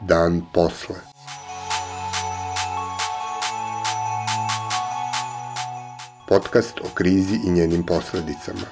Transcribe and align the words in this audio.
Dan 0.00 0.42
posle. 0.52 0.96
Podcast 6.28 6.80
o 6.80 6.88
krizi 6.94 7.40
i 7.46 7.50
njenim 7.50 7.86
posledicama. 7.86 8.66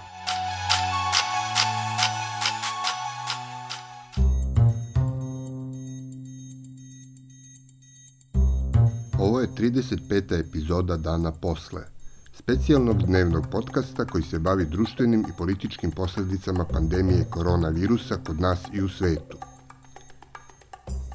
Ovo 9.19 9.41
je 9.41 9.49
35. 9.49 10.41
epizoda 10.41 10.97
Dana 10.97 11.33
posle, 11.33 11.83
specijalnog 12.43 13.03
dnevnog 13.03 13.47
podcasta 13.51 14.05
koji 14.05 14.25
se 14.25 14.39
bavi 14.39 14.67
društvenim 14.67 15.21
i 15.29 15.37
političkim 15.39 15.91
posledicama 15.91 16.65
pandemije 16.65 17.25
koronavirusa 17.31 18.17
kod 18.27 18.41
nas 18.41 18.59
i 18.73 18.83
u 18.83 18.89
svetu. 18.89 19.39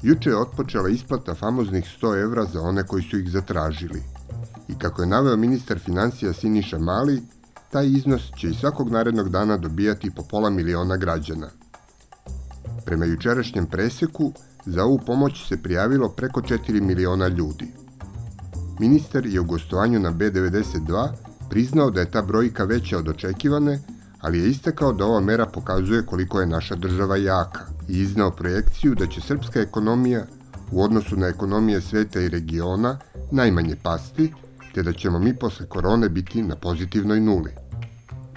Juče 0.02 0.30
je 0.30 0.40
otpočela 0.40 0.88
isplata 0.88 1.34
famoznih 1.34 1.84
100 2.02 2.22
evra 2.22 2.44
za 2.44 2.60
one 2.60 2.82
koji 2.82 3.02
su 3.02 3.18
ih 3.18 3.30
zatražili. 3.30 4.02
I 4.68 4.78
kako 4.78 5.02
je 5.02 5.08
naveo 5.08 5.36
ministar 5.36 5.78
financija 5.78 6.32
Siniša 6.32 6.78
Mali, 6.78 7.22
taj 7.70 7.86
iznos 7.86 8.22
će 8.38 8.48
i 8.48 8.54
svakog 8.54 8.90
narednog 8.90 9.28
dana 9.28 9.56
dobijati 9.56 10.10
po 10.10 10.22
pola 10.22 10.50
miliona 10.50 10.96
građana. 10.96 11.50
Prema 12.84 13.04
jučerašnjem 13.04 13.66
preseku, 13.66 14.32
za 14.66 14.84
ovu 14.84 15.00
pomoć 15.06 15.48
se 15.48 15.62
prijavilo 15.62 16.08
preko 16.08 16.40
4 16.40 16.80
miliona 16.80 17.28
ljudi. 17.28 17.87
Ministar 18.80 19.26
je 19.26 19.40
u 19.40 19.44
gostovanju 19.44 20.00
na 20.00 20.12
B92 20.12 21.08
priznao 21.50 21.90
da 21.90 22.00
je 22.00 22.10
ta 22.10 22.22
brojka 22.22 22.64
veća 22.64 22.98
od 22.98 23.08
očekivane, 23.08 23.78
ali 24.20 24.38
je 24.38 24.48
istakao 24.48 24.92
da 24.92 25.04
ova 25.04 25.20
mera 25.20 25.46
pokazuje 25.46 26.06
koliko 26.06 26.40
je 26.40 26.46
naša 26.46 26.74
država 26.74 27.16
jaka 27.16 27.60
i 27.88 28.00
iznao 28.00 28.30
projekciju 28.30 28.94
da 28.94 29.06
će 29.06 29.20
srpska 29.20 29.60
ekonomija 29.60 30.24
u 30.72 30.82
odnosu 30.82 31.16
na 31.16 31.26
ekonomije 31.26 31.80
sveta 31.80 32.20
i 32.20 32.28
regiona 32.28 32.98
najmanje 33.30 33.76
pasti, 33.82 34.32
te 34.74 34.82
da 34.82 34.92
ćemo 34.92 35.18
mi 35.18 35.36
posle 35.36 35.66
korone 35.66 36.08
biti 36.08 36.42
na 36.42 36.56
pozitivnoj 36.56 37.20
nuli. 37.20 37.50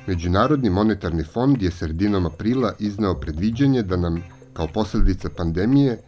Međunarodni 0.08 0.70
monetarni 0.70 1.24
fond 1.24 1.62
je 1.62 1.72
sredinom 1.72 2.26
aprila 2.26 2.74
iznao 2.80 3.20
predviđanje 3.20 3.84
da 3.84 3.98
nam, 3.98 4.24
kao 4.54 4.68
posledica 4.74 5.30
pandemije, 5.38 6.02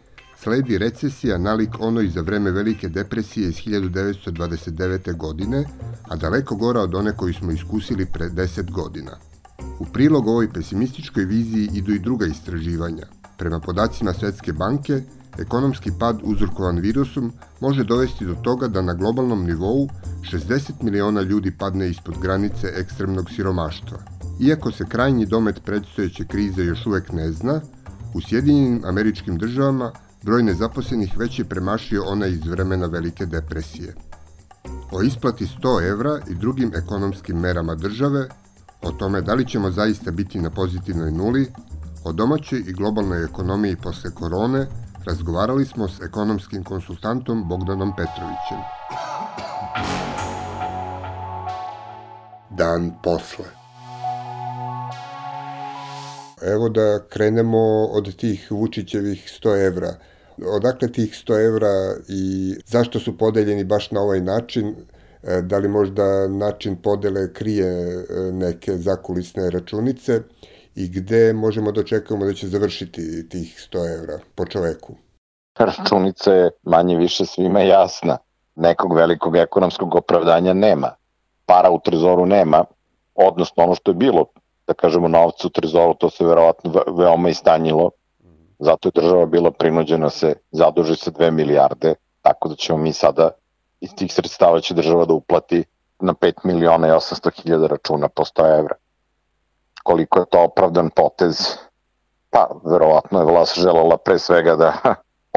sledi 0.44 0.78
recesija 0.78 1.38
nalik 1.38 1.70
onoj 1.80 2.08
za 2.08 2.20
vreme 2.20 2.50
Velike 2.50 2.88
depresije 2.88 3.48
iz 3.48 3.54
1929. 3.54 5.16
godine, 5.16 5.64
a 6.08 6.16
daleko 6.16 6.56
gora 6.56 6.80
od 6.80 6.94
one 6.94 7.16
koju 7.16 7.34
smo 7.34 7.52
iskusili 7.52 8.06
pre 8.06 8.28
10 8.28 8.70
godina. 8.70 9.16
U 9.78 9.84
prilog 9.84 10.28
ovoj 10.28 10.52
pesimističkoj 10.52 11.24
viziji 11.24 11.70
idu 11.74 11.92
i 11.92 11.98
druga 11.98 12.26
istraživanja. 12.26 13.06
Prema 13.38 13.60
podacima 13.60 14.12
Svetske 14.12 14.52
banke, 14.52 15.02
ekonomski 15.38 15.90
pad 15.98 16.20
uzrokovan 16.22 16.78
virusom 16.78 17.32
može 17.60 17.84
dovesti 17.84 18.26
do 18.26 18.34
toga 18.34 18.68
da 18.68 18.82
na 18.82 18.94
globalnom 18.94 19.44
nivou 19.44 19.88
60 20.32 20.82
miliona 20.82 21.20
ljudi 21.20 21.50
padne 21.58 21.90
ispod 21.90 22.14
granice 22.22 22.72
ekstremnog 22.76 23.30
siromaštva. 23.30 23.98
Iako 24.40 24.72
se 24.72 24.84
krajnji 24.88 25.26
domet 25.26 25.64
predstojeće 25.64 26.24
krize 26.24 26.64
još 26.64 26.86
uvek 26.86 27.12
ne 27.12 27.32
zna, 27.32 27.60
u 28.14 28.20
Sjedinjenim 28.20 28.82
američkim 28.84 29.38
državama 29.38 29.92
broj 30.24 30.42
nezaposlenih 30.42 31.18
već 31.18 31.38
je 31.38 31.44
premašio 31.44 32.04
ona 32.06 32.26
iz 32.26 32.46
vremena 32.46 32.86
Velike 32.86 33.26
depresije. 33.26 33.94
O 34.92 35.02
isplati 35.02 35.46
100 35.62 35.88
evra 35.88 36.18
i 36.30 36.34
drugim 36.34 36.72
ekonomskim 36.74 37.36
merama 37.36 37.74
države, 37.74 38.28
o 38.82 38.92
tome 38.92 39.20
da 39.20 39.34
li 39.34 39.46
ćemo 39.48 39.70
zaista 39.70 40.10
biti 40.10 40.40
na 40.40 40.50
pozitivnoj 40.50 41.12
nuli, 41.12 41.52
o 42.04 42.12
domaćoj 42.12 42.58
i 42.58 42.72
globalnoj 42.72 43.24
ekonomiji 43.24 43.76
posle 43.76 44.10
korone, 44.10 44.66
razgovarali 45.06 45.66
smo 45.66 45.88
s 45.88 46.00
ekonomskim 46.00 46.64
konsultantom 46.64 47.48
Bogdanom 47.48 47.92
Petrovićem. 47.96 48.58
Dan 52.50 52.92
posle. 53.02 53.44
Evo 56.42 56.68
da 56.68 56.98
krenemo 57.08 57.84
od 57.84 58.16
tih 58.16 58.50
Vučićevih 58.50 59.40
100 59.42 59.66
evra 59.66 59.94
odakle 60.56 60.92
tih 60.92 61.12
100 61.12 61.46
evra 61.46 61.94
i 62.08 62.54
zašto 62.66 63.00
su 63.00 63.18
podeljeni 63.18 63.64
baš 63.64 63.90
na 63.90 64.00
ovaj 64.00 64.20
način, 64.20 64.74
e, 65.22 65.42
da 65.42 65.58
li 65.58 65.68
možda 65.68 66.28
način 66.28 66.76
podele 66.76 67.32
krije 67.32 67.68
e, 67.68 68.04
neke 68.32 68.76
zakulisne 68.76 69.50
računice 69.50 70.20
i 70.74 70.88
gde 70.88 71.32
možemo 71.32 71.72
da 71.72 71.80
očekujemo 71.80 72.24
da 72.24 72.34
će 72.34 72.48
završiti 72.48 73.28
tih 73.28 73.68
100 73.72 73.98
evra 73.98 74.18
po 74.34 74.46
čoveku? 74.46 74.94
Računica 75.58 76.32
je 76.32 76.50
manje 76.62 76.96
više 76.96 77.26
svima 77.26 77.60
jasna. 77.60 78.18
Nekog 78.56 78.94
velikog 78.94 79.36
ekonomskog 79.36 79.94
opravdanja 79.94 80.52
nema. 80.52 80.90
Para 81.46 81.70
u 81.70 81.80
trezoru 81.84 82.26
nema, 82.26 82.64
odnosno 83.14 83.64
ono 83.64 83.74
što 83.74 83.90
je 83.90 83.94
bilo, 83.94 84.26
da 84.66 84.74
kažemo, 84.74 85.08
novca 85.08 85.46
u 85.46 85.50
trezoru, 85.50 85.94
to 85.94 86.10
se 86.10 86.24
verovatno 86.24 86.84
veoma 86.96 87.28
istanjilo 87.28 87.90
Zato 88.64 88.88
je 88.88 88.92
država 88.94 89.26
bila 89.26 89.50
prinuđena 89.50 90.10
se 90.10 90.34
zaduži 90.50 90.96
sa 90.96 91.10
2 91.10 91.30
milijarde, 91.30 91.94
tako 92.22 92.48
da 92.48 92.54
ćemo 92.54 92.78
mi 92.78 92.92
sada 92.92 93.30
iz 93.80 93.90
tih 93.94 94.12
sredstava 94.12 94.60
će 94.60 94.74
država 94.74 95.04
da 95.04 95.14
uplati 95.14 95.64
na 96.00 96.14
5 96.14 96.32
miliona 96.44 96.88
i 96.88 96.90
800 96.90 97.42
hiljada 97.42 97.66
računa 97.66 98.08
po 98.08 98.24
100 98.24 98.58
evra. 98.58 98.74
Koliko 99.82 100.18
je 100.18 100.26
to 100.30 100.44
opravdan 100.44 100.90
potez? 100.90 101.58
Pa, 102.30 102.48
verovatno 102.64 103.18
je 103.18 103.24
vlast 103.24 103.58
želela 103.58 103.96
pre 103.96 104.18
svega 104.18 104.56
da 104.56 104.72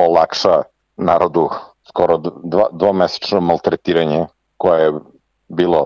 olakša 0.07 0.63
narodu 0.97 1.49
skoro 1.87 2.17
dva, 2.17 2.69
dvomesečno 2.71 3.39
maltretiranje 3.39 4.25
koje 4.57 4.83
je 4.83 4.93
bilo 5.47 5.85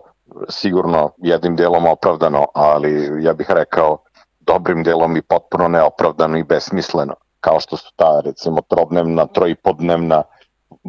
sigurno 0.49 1.09
jednim 1.17 1.55
delom 1.55 1.87
opravdano, 1.87 2.45
ali 2.53 3.23
ja 3.23 3.33
bih 3.33 3.51
rekao 3.51 3.97
dobrim 4.39 4.83
delom 4.83 5.17
i 5.17 5.21
potpuno 5.21 5.67
neopravdano 5.67 6.37
i 6.37 6.43
besmisleno 6.43 7.15
kao 7.41 7.59
što 7.59 7.77
su 7.77 7.93
ta 7.95 8.21
recimo 8.25 8.61
trodnevna, 8.61 9.25
trojipodnevna 9.25 10.23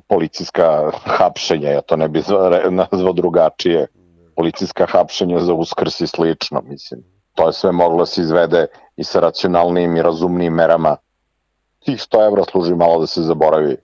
policijska 0.08 0.90
hapšenja, 1.04 1.70
ja 1.70 1.80
to 1.80 1.96
ne 1.96 2.08
bih 2.08 2.24
nazvao 2.70 3.12
drugačije, 3.12 3.86
policijska 4.36 4.86
hapšenja 4.86 5.40
za 5.40 5.54
uskrs 5.54 6.00
i 6.00 6.06
slično, 6.06 6.62
mislim. 6.64 7.02
To 7.34 7.46
je 7.46 7.52
sve 7.52 7.72
moglo 7.72 7.98
da 7.98 8.06
se 8.06 8.20
izvede 8.20 8.66
i 8.96 9.04
sa 9.04 9.20
racionalnim 9.20 9.96
i 9.96 10.02
razumnim 10.02 10.52
merama. 10.52 10.96
Tih 11.84 12.00
100 12.00 12.26
evra 12.26 12.44
služi 12.44 12.74
malo 12.74 13.00
da 13.00 13.06
se 13.06 13.22
zaboravi 13.22 13.76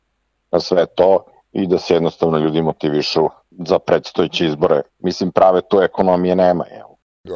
na 0.52 0.60
sve 0.60 0.86
to 0.86 1.24
i 1.52 1.66
da 1.66 1.78
se 1.78 1.94
jednostavno 1.94 2.38
ljudi 2.38 2.62
motivišu 2.62 3.28
za 3.66 3.78
predstojeće 3.78 4.46
izbore. 4.46 4.82
Mislim, 4.98 5.32
prave 5.32 5.60
tu 5.68 5.80
ekonomije 5.80 6.36
nema. 6.36 6.64
Jel? 6.66 6.86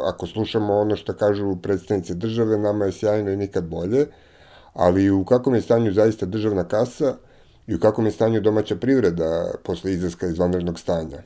Ako 0.09 0.27
slušamo 0.27 0.75
ono 0.75 0.97
što 0.97 1.17
kažu 1.17 1.57
predstavnice 1.63 2.15
države, 2.15 2.59
nama 2.59 2.85
je 2.85 2.93
sjajno 2.93 3.31
i 3.31 3.37
nikad 3.37 3.69
bolje 3.69 4.07
ali 4.75 5.11
u 5.11 5.25
kakvom 5.25 5.55
je 5.55 5.63
stanju 5.63 5.93
zaista 5.93 6.27
državna 6.27 6.65
kasa 6.65 7.15
i 7.67 7.75
u 7.75 7.81
kakvom 7.81 8.07
je 8.07 8.13
stanju 8.13 8.41
domaća 8.41 8.77
privreda 8.77 9.53
posle 9.65 9.93
izlaska 9.93 10.27
iz 10.27 10.39
vanrednog 10.39 10.79
stanja? 10.79 11.23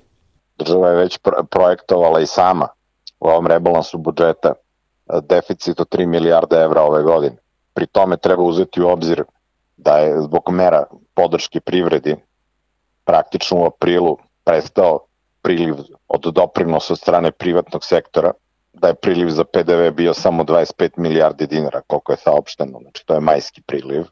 Država 0.59 0.89
je 0.89 0.97
već 0.97 1.19
projektovala 1.51 2.21
i 2.21 2.27
sama 2.27 2.69
u 3.21 3.29
ovom 3.29 3.47
rebalansu 3.47 3.99
budžeta 3.99 4.53
e, 4.53 5.21
deficit 5.29 5.81
od 5.81 5.89
3 5.89 6.07
milijarde 6.07 6.57
evra 6.57 6.83
ove 6.83 7.03
godine. 7.03 7.37
Pri 7.75 7.87
tome 7.87 8.17
treba 8.17 8.43
uzeti 8.43 8.83
u 8.83 8.89
obzir 8.89 9.25
da 9.77 9.99
je 9.99 10.23
zbog 10.23 10.43
mera 10.51 10.85
podrške 11.15 11.61
privredi 11.61 12.17
praktično 13.05 13.61
u 13.61 13.67
aprilu 13.67 14.17
prestao 14.45 15.07
priliv 15.43 15.75
od 16.09 16.21
doprinosa 16.35 16.93
od 16.93 16.99
strane 16.99 17.31
privatnog 17.33 17.85
sektora, 17.85 18.33
da 18.81 18.89
je 18.89 18.95
priliv 18.95 19.31
za 19.31 19.45
PDV 19.45 19.91
bio 19.95 20.15
samo 20.15 20.45
25 20.45 20.91
milijardi 20.97 21.47
dinara, 21.47 21.81
koliko 21.87 22.13
je 22.13 22.17
saopšteno, 22.17 22.79
znači 22.83 23.07
to 23.07 23.15
je 23.15 23.21
majski 23.21 23.63
priliv. 23.63 24.05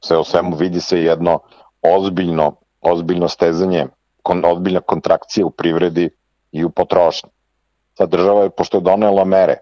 Sve 0.00 0.16
o 0.16 0.24
svemu 0.24 0.56
vidi 0.56 0.80
se 0.80 1.02
jedno 1.02 1.38
ozbiljno, 1.82 2.56
ozbiljno 2.80 3.28
stezanje, 3.28 3.86
kon, 4.22 4.44
ozbiljna 4.44 4.80
kontrakcija 4.80 5.46
u 5.46 5.50
privredi 5.50 6.10
i 6.52 6.64
u 6.64 6.70
potrošnji. 6.70 7.30
Sad 7.98 8.10
država 8.10 8.42
je, 8.42 8.50
pošto 8.50 8.76
je 8.76 8.80
donela 8.80 9.24
mere, 9.24 9.56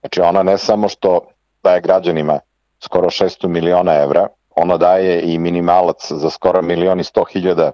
znači 0.00 0.20
ona 0.20 0.42
ne 0.42 0.58
samo 0.58 0.88
što 0.88 1.20
daje 1.62 1.80
građanima 1.80 2.40
skoro 2.80 3.08
600 3.08 3.48
miliona 3.48 3.92
evra, 3.92 4.28
ona 4.56 4.76
daje 4.76 5.22
i 5.22 5.38
minimalac 5.38 6.12
za 6.12 6.30
skoro 6.30 6.62
milion 6.62 7.00
i 7.00 7.04
sto 7.04 7.24
hiljada 7.24 7.70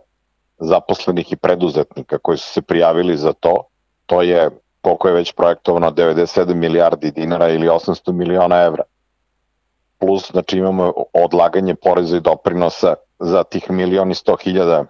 zaposlenih 0.59 1.33
i 1.33 1.37
preduzetnika 1.37 2.19
koji 2.19 2.39
su 2.39 2.53
se 2.53 2.63
prijavili 2.63 3.17
za 3.17 3.33
to. 3.33 3.65
To 4.07 4.23
je 4.23 4.51
koliko 4.81 5.09
je 5.09 5.15
već 5.15 5.33
projektovano 5.33 5.91
97 5.91 6.55
milijardi 6.55 7.11
dinara 7.11 7.49
ili 7.49 7.69
800 7.69 8.13
miliona 8.13 8.57
evra. 8.57 8.83
Plus, 9.99 10.31
znači 10.31 10.59
imamo 10.59 10.93
odlaganje 11.13 11.75
poreza 11.75 12.17
i 12.17 12.21
doprinosa 12.21 12.95
za 13.19 13.45
tih 13.45 13.71
milioni 13.71 14.15
sto 14.15 14.37
hiljada, 14.37 14.85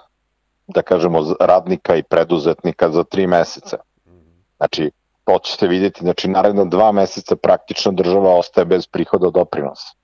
da 0.67 0.83
kažemo, 0.83 1.35
radnika 1.41 1.97
i 1.97 2.03
preduzetnika 2.03 2.91
za 2.91 3.05
tri 3.05 3.27
meseca. 3.27 3.77
Znači, 4.57 4.91
to 5.25 5.39
ćete 5.39 5.67
vidjeti, 5.67 6.01
znači 6.01 6.29
naredno 6.29 6.65
dva 6.65 6.93
meseca 6.93 7.37
praktično 7.37 7.93
država 7.93 8.35
ostaje 8.37 8.65
bez 8.65 8.87
prihoda 8.87 9.31
doprinosa. 9.31 9.95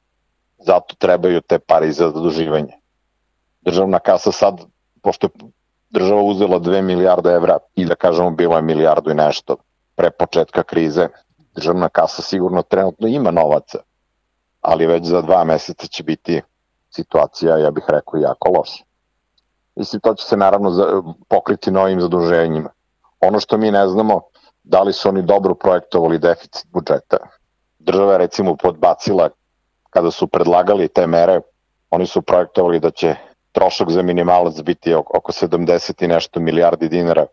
Zato 0.59 0.95
trebaju 0.99 1.41
te 1.41 1.59
pare 1.59 1.93
za 1.93 2.11
zaduživanje. 2.11 2.73
Državna 3.61 3.99
kasa 3.99 4.33
sad, 4.33 4.61
pošto 5.03 5.27
je 5.27 5.51
država 5.91 6.23
uzela 6.23 6.61
2 6.61 6.83
milijarde 6.83 7.31
evra 7.31 7.59
i 7.75 7.85
da 7.85 7.95
kažemo 7.95 8.31
bilo 8.31 8.57
je 8.57 8.63
milijardu 8.63 9.11
i 9.11 9.15
nešto 9.15 9.57
pre 9.97 10.11
početka 10.11 10.63
krize, 10.63 11.09
državna 11.55 11.89
kasa 11.89 12.23
sigurno 12.23 12.63
trenutno 12.63 13.09
ima 13.09 13.31
novaca, 13.31 13.79
ali 14.61 14.87
već 14.87 15.07
za 15.07 15.23
dva 15.23 15.45
meseca 15.45 15.87
će 15.87 16.03
biti 16.03 16.43
situacija, 16.91 17.59
ja 17.59 17.71
bih 17.71 17.85
rekao, 17.89 18.21
jako 18.21 18.51
loša. 18.51 18.85
Mislim, 19.77 20.01
to 20.01 20.15
će 20.15 20.25
se 20.25 20.37
naravno 20.37 20.71
pokriti 21.29 21.71
novim 21.71 22.01
zaduženjima. 22.01 22.71
Ono 23.21 23.41
što 23.41 23.57
mi 23.57 23.71
ne 23.71 23.89
znamo, 23.89 24.21
da 24.63 24.83
li 24.83 24.93
su 24.93 25.09
oni 25.09 25.23
dobro 25.23 25.55
projektovali 25.55 26.19
deficit 26.19 26.67
budžeta. 26.73 27.17
Država 27.79 28.13
je 28.13 28.19
recimo 28.19 28.57
podbacila 28.57 29.29
kada 29.91 30.11
su 30.11 30.27
predlagali 30.27 30.89
te 30.89 31.07
mere, 31.07 31.41
oni 31.91 32.07
su 32.07 32.23
projektovali 32.23 32.81
da 32.81 32.91
će 32.91 33.15
trošak 33.53 33.91
za 33.91 34.03
minimalac 34.03 34.61
biti 34.63 34.95
oko 34.95 35.33
70 35.33 36.05
i 36.05 36.09
nešto 36.09 36.41
milijardi 36.41 36.89
dinara. 36.89 37.27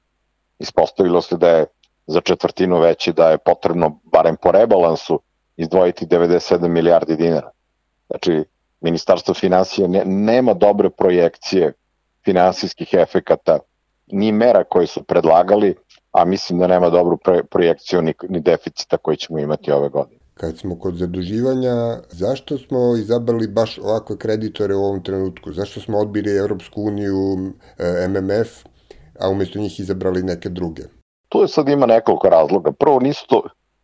Ispostavilo 0.59 1.21
se 1.21 1.38
da 1.38 1.50
je 1.50 1.66
za 2.07 2.21
četvrtinu 2.21 2.79
veći, 2.79 3.13
da 3.13 3.29
je 3.29 3.38
potrebno, 3.38 4.00
barem 4.03 4.35
po 4.41 4.51
rebalansu, 4.51 5.19
izdvojiti 5.57 6.05
97 6.05 6.67
milijardi 6.67 7.15
dinara. 7.15 7.50
Znači, 8.07 8.44
Ministarstvo 8.81 9.33
financija 9.33 9.88
ne, 9.88 10.03
nema 10.05 10.53
dobre 10.53 10.89
projekcije 10.89 11.73
finansijskih 12.25 12.94
efekata, 12.94 13.59
ni 14.07 14.31
mera 14.31 14.63
koje 14.63 14.88
su 14.88 15.03
predlagali, 15.03 15.75
a 16.11 16.25
mislim 16.25 16.59
da 16.59 16.67
nema 16.67 16.89
dobru 16.89 17.17
projekciju 17.50 18.01
ni, 18.01 18.13
ni 18.29 18.39
deficita 18.39 18.97
koji 18.97 19.17
ćemo 19.17 19.39
imati 19.39 19.71
ove 19.71 19.89
godine. 19.89 20.19
Kad 20.33 20.57
smo 20.57 20.79
kod 20.79 20.95
zaduživanja, 20.95 22.01
zašto 22.09 22.57
smo 22.57 22.95
izabrali 22.95 23.47
baš 23.47 23.77
ovakve 23.77 24.17
kreditore 24.17 24.75
u 24.75 24.83
ovom 24.83 25.03
trenutku? 25.03 25.51
Zašto 25.51 25.81
smo 25.81 25.97
odbili 25.97 26.38
Evropsku 26.38 26.81
uniju, 26.81 27.51
e, 27.77 28.07
MMF, 28.07 28.49
a 29.19 29.29
umesto 29.29 29.59
njih 29.59 29.79
izabrali 29.79 30.23
neke 30.23 30.49
druge? 30.49 30.83
Tu 31.33 31.41
je 31.41 31.47
sad 31.47 31.69
ima 31.69 31.85
nekoliko 31.85 32.30
razloga. 32.30 32.71
Prvo, 32.71 33.00
nisu 33.00 33.27
to, 33.27 33.41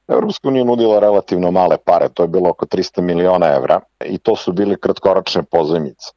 Evropska 0.08 0.48
unija 0.48 0.64
nudila 0.64 1.00
relativno 1.00 1.52
male 1.52 1.78
pare, 1.78 2.10
to 2.10 2.24
je 2.24 2.28
bilo 2.28 2.50
oko 2.50 2.66
300 2.66 3.02
miliona 3.02 3.48
evra 3.56 3.80
i 4.06 4.18
to 4.18 4.36
su 4.36 4.52
bili 4.52 4.80
kratkoročne 4.80 5.44
pozajmice. 5.44 6.12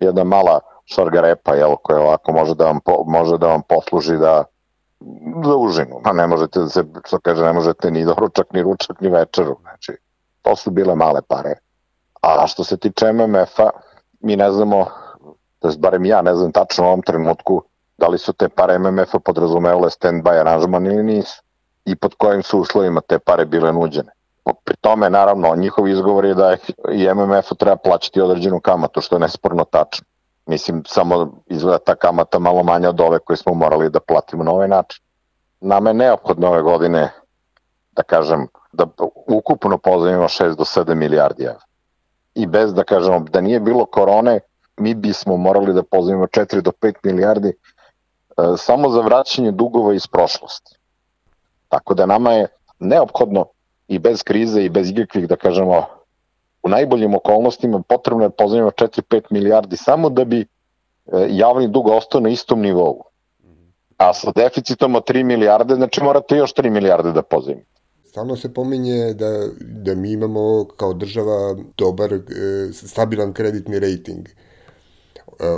Jedna 0.00 0.24
mala 0.24 0.60
šargarepa, 0.84 1.54
jel, 1.54 1.76
koja 1.82 2.00
ovako 2.00 2.32
može 2.32 2.54
da 2.54 2.64
vam, 2.64 2.80
po, 2.80 3.04
može 3.06 3.38
da 3.38 3.46
vam 3.46 3.62
posluži 3.68 4.16
da 4.16 4.44
za 5.44 5.56
užinu, 5.56 6.00
a 6.04 6.12
ne 6.12 6.26
možete 6.26 6.60
da 6.60 6.68
se, 6.68 6.84
što 7.06 7.20
kaže, 7.20 7.44
ne 7.44 7.52
možete 7.52 7.90
ni 7.90 8.04
doručak, 8.04 8.52
ni 8.52 8.62
ručak, 8.62 9.00
ni 9.00 9.08
večeru, 9.08 9.56
znači, 9.62 9.92
to 10.42 10.56
su 10.56 10.70
bile 10.70 10.94
male 10.94 11.20
pare. 11.28 11.54
A 12.22 12.46
što 12.46 12.64
se 12.64 12.76
tiče 12.76 13.12
MMF-a, 13.12 13.70
mi 14.20 14.36
ne 14.36 14.52
znamo, 14.52 14.86
to 15.58 15.68
je 15.68 15.74
barem 15.78 16.04
ja 16.04 16.22
ne 16.22 16.34
znam 16.34 16.52
tačno 16.52 16.84
u 16.84 16.88
ovom 16.88 17.02
trenutku, 17.02 17.62
da 17.98 18.08
li 18.08 18.18
su 18.18 18.32
te 18.32 18.48
pare 18.48 18.78
MMF-a 18.78 19.18
podrazumevale 19.18 19.90
stand-by 19.90 20.40
aranžman 20.40 20.86
ili 20.86 21.02
nisu 21.02 21.42
i 21.84 21.96
pod 21.96 22.14
kojim 22.14 22.42
su 22.42 22.60
uslovima 22.60 23.00
te 23.00 23.18
pare 23.18 23.44
bile 23.44 23.72
nuđene. 23.72 24.12
Pri 24.64 24.76
tome, 24.80 25.10
naravno, 25.10 25.56
njihov 25.56 25.88
izgovor 25.88 26.24
je 26.24 26.34
da 26.34 26.56
i 26.92 27.08
MMF-u 27.14 27.54
treba 27.54 27.76
plaćati 27.76 28.20
određenu 28.20 28.60
kamatu, 28.60 29.00
što 29.00 29.16
je 29.16 29.20
nesporno 29.20 29.64
tačno. 29.64 30.06
Mislim, 30.46 30.82
samo 30.86 31.32
izgleda 31.46 31.78
ta 31.78 31.94
kamata 31.94 32.38
malo 32.38 32.62
manja 32.62 32.88
od 32.88 33.00
ove 33.00 33.18
koje 33.18 33.36
smo 33.36 33.54
morali 33.54 33.90
da 33.90 34.00
platimo 34.00 34.44
na 34.44 34.50
ovaj 34.50 34.68
način. 34.68 35.04
Nama 35.60 35.90
je 35.90 35.94
neophodno 35.94 36.48
ove 36.48 36.62
godine, 36.62 37.10
da 37.92 38.02
kažem, 38.02 38.46
da 38.72 38.86
ukupno 39.26 39.78
pozajmimo 39.78 40.24
6 40.24 40.56
do 40.56 40.64
7 40.64 40.94
milijardi 40.94 41.44
evra. 41.44 41.64
I 42.34 42.46
bez 42.46 42.74
da 42.74 42.84
kažemo, 42.84 43.18
da 43.18 43.40
nije 43.40 43.60
bilo 43.60 43.86
korone, 43.86 44.40
mi 44.76 44.94
bismo 44.94 45.36
morali 45.36 45.74
da 45.74 45.82
pozajmimo 45.82 46.26
4 46.26 46.60
do 46.60 46.70
5 46.70 46.94
milijardi 47.02 47.52
samo 48.56 48.90
za 48.90 49.00
vraćanje 49.00 49.50
dugova 49.50 49.94
iz 49.94 50.06
prošlosti. 50.06 50.76
Tako 51.68 51.94
da 51.94 52.06
nama 52.06 52.32
je 52.32 52.46
neophodno 52.78 53.46
i 53.88 53.98
bez 53.98 54.22
krize 54.22 54.64
i 54.64 54.68
bez 54.68 54.90
ikakvih, 54.90 55.28
da 55.28 55.36
kažemo, 55.36 55.86
u 56.62 56.68
najboljim 56.68 57.14
okolnostima 57.14 57.82
potrebno 57.88 58.24
je 58.24 58.30
pozajmimo 58.30 58.70
4-5 58.70 59.22
milijardi 59.30 59.76
samo 59.76 60.10
da 60.10 60.24
bi 60.24 60.40
e, 60.40 60.46
javni 61.30 61.68
dug 61.68 61.86
ostao 61.86 62.20
na 62.20 62.28
istom 62.28 62.60
nivou. 62.60 63.02
A 63.96 64.14
sa 64.14 64.32
deficitom 64.36 64.94
od 64.94 65.10
3 65.10 65.22
milijarde, 65.22 65.74
znači 65.74 66.02
morate 66.02 66.36
još 66.36 66.54
3 66.54 66.70
milijarde 66.70 67.12
da 67.12 67.22
pozajmite. 67.22 67.80
Stalno 68.04 68.36
se 68.36 68.54
pominje 68.54 69.14
da, 69.14 69.48
da 69.60 69.94
mi 69.94 70.12
imamo 70.12 70.64
kao 70.76 70.92
država 70.92 71.56
dobar, 71.76 72.12
e, 72.12 72.18
stabilan 72.72 73.32
kreditni 73.32 73.78
rating. 73.78 74.28
E, 74.28 74.47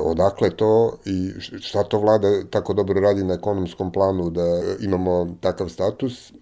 odakle 0.05 0.51
to 0.51 0.93
i 1.05 1.41
šta 1.41 1.83
to 1.85 1.99
vlada 1.99 2.29
tako 2.51 2.73
dobro 2.73 3.01
radi 3.01 3.25
na 3.25 3.35
ekonomskom 3.35 3.93
planu 3.93 4.31
da 4.31 4.43
imamo 4.81 5.27
takav 5.41 5.69
status, 5.69 6.33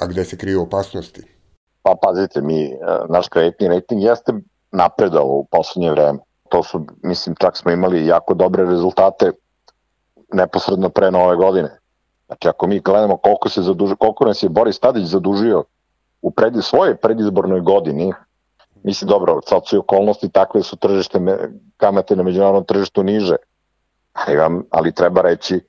a 0.00 0.06
gde 0.06 0.24
se 0.24 0.36
kriju 0.36 0.62
opasnosti? 0.62 1.22
Pa 1.82 1.94
pazite, 2.02 2.40
mi, 2.40 2.64
e, 2.64 2.76
naš 3.08 3.28
kreditni 3.28 3.68
rating 3.68 4.02
jeste 4.02 4.32
napredao 4.72 5.24
u 5.24 5.44
poslednje 5.50 5.90
vreme. 5.90 6.18
To 6.48 6.62
su, 6.62 6.86
mislim, 7.02 7.36
čak 7.40 7.56
smo 7.56 7.70
imali 7.70 8.06
jako 8.06 8.34
dobre 8.34 8.64
rezultate 8.64 9.32
neposredno 10.32 10.88
pre 10.88 11.10
nove 11.10 11.36
godine. 11.36 11.78
Znači, 12.26 12.48
ako 12.48 12.66
mi 12.66 12.80
gledamo 12.80 13.16
koliko, 13.16 13.48
se 13.48 13.62
zadužio, 13.62 13.96
koliko 13.96 14.24
nas 14.24 14.42
je 14.42 14.48
Boris 14.48 14.78
Tadić 14.78 15.04
zadužio 15.04 15.64
u 16.22 16.30
predi, 16.30 16.62
svojoj 16.62 16.96
predizbornoj 16.96 17.60
godini, 17.60 18.12
misli, 18.82 19.08
dobro, 19.08 19.40
sad 19.46 19.66
su 19.66 19.76
i 19.76 19.78
okolnosti 19.78 20.28
takve 20.28 20.62
su 20.62 20.76
tržište, 20.76 21.18
kamate 21.76 22.16
na 22.16 22.22
međunarodnom 22.22 22.64
tržištu 22.64 23.02
niže, 23.02 23.36
ali, 24.12 24.36
vam, 24.36 24.62
ali 24.70 24.92
treba 24.92 25.22
reći, 25.22 25.54
e, 25.54 25.60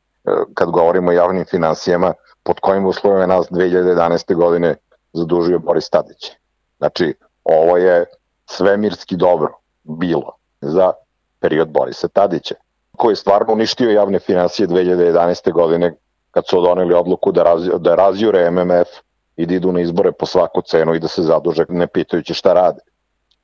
kad 0.54 0.70
govorimo 0.70 1.10
o 1.10 1.14
javnim 1.14 1.46
financijama, 1.46 2.14
pod 2.44 2.60
kojim 2.60 2.86
uslovima 2.86 3.26
nas 3.26 3.48
2011. 3.50 4.36
godine 4.36 4.76
zadužio 5.14 5.60
Boris 5.60 5.90
Tadić. 5.90 6.32
Znači, 6.78 7.14
ovo 7.44 7.78
je 7.78 8.06
svemirski 8.46 9.16
dobro 9.16 9.54
bilo 9.84 10.36
za 10.62 10.94
period 11.40 11.70
Borisa 11.70 12.08
Tadića, 12.08 12.56
koji 12.98 13.12
je 13.12 13.16
stvarno 13.16 13.54
uništio 13.54 13.92
javne 13.92 14.20
financije 14.20 14.68
2011. 14.68 15.54
godine 15.54 15.96
kad 16.32 16.48
su 16.48 16.62
doneli 16.62 16.94
odluku 16.94 17.32
da, 17.32 17.44
razju, 17.44 17.78
da 17.78 17.96
razjure 17.96 18.52
MMF 18.52 18.88
i 19.36 19.46
da 19.46 19.54
idu 19.54 19.72
na 19.72 19.82
izbore 19.82 20.12
po 20.12 20.26
svaku 20.26 20.62
cenu 20.62 20.96
i 20.96 21.00
da 21.00 21.08
se 21.08 21.22
zaduže 21.22 21.66
ne 21.70 21.88
pitajući 21.88 22.34
šta 22.34 22.54
rade. 22.54 22.80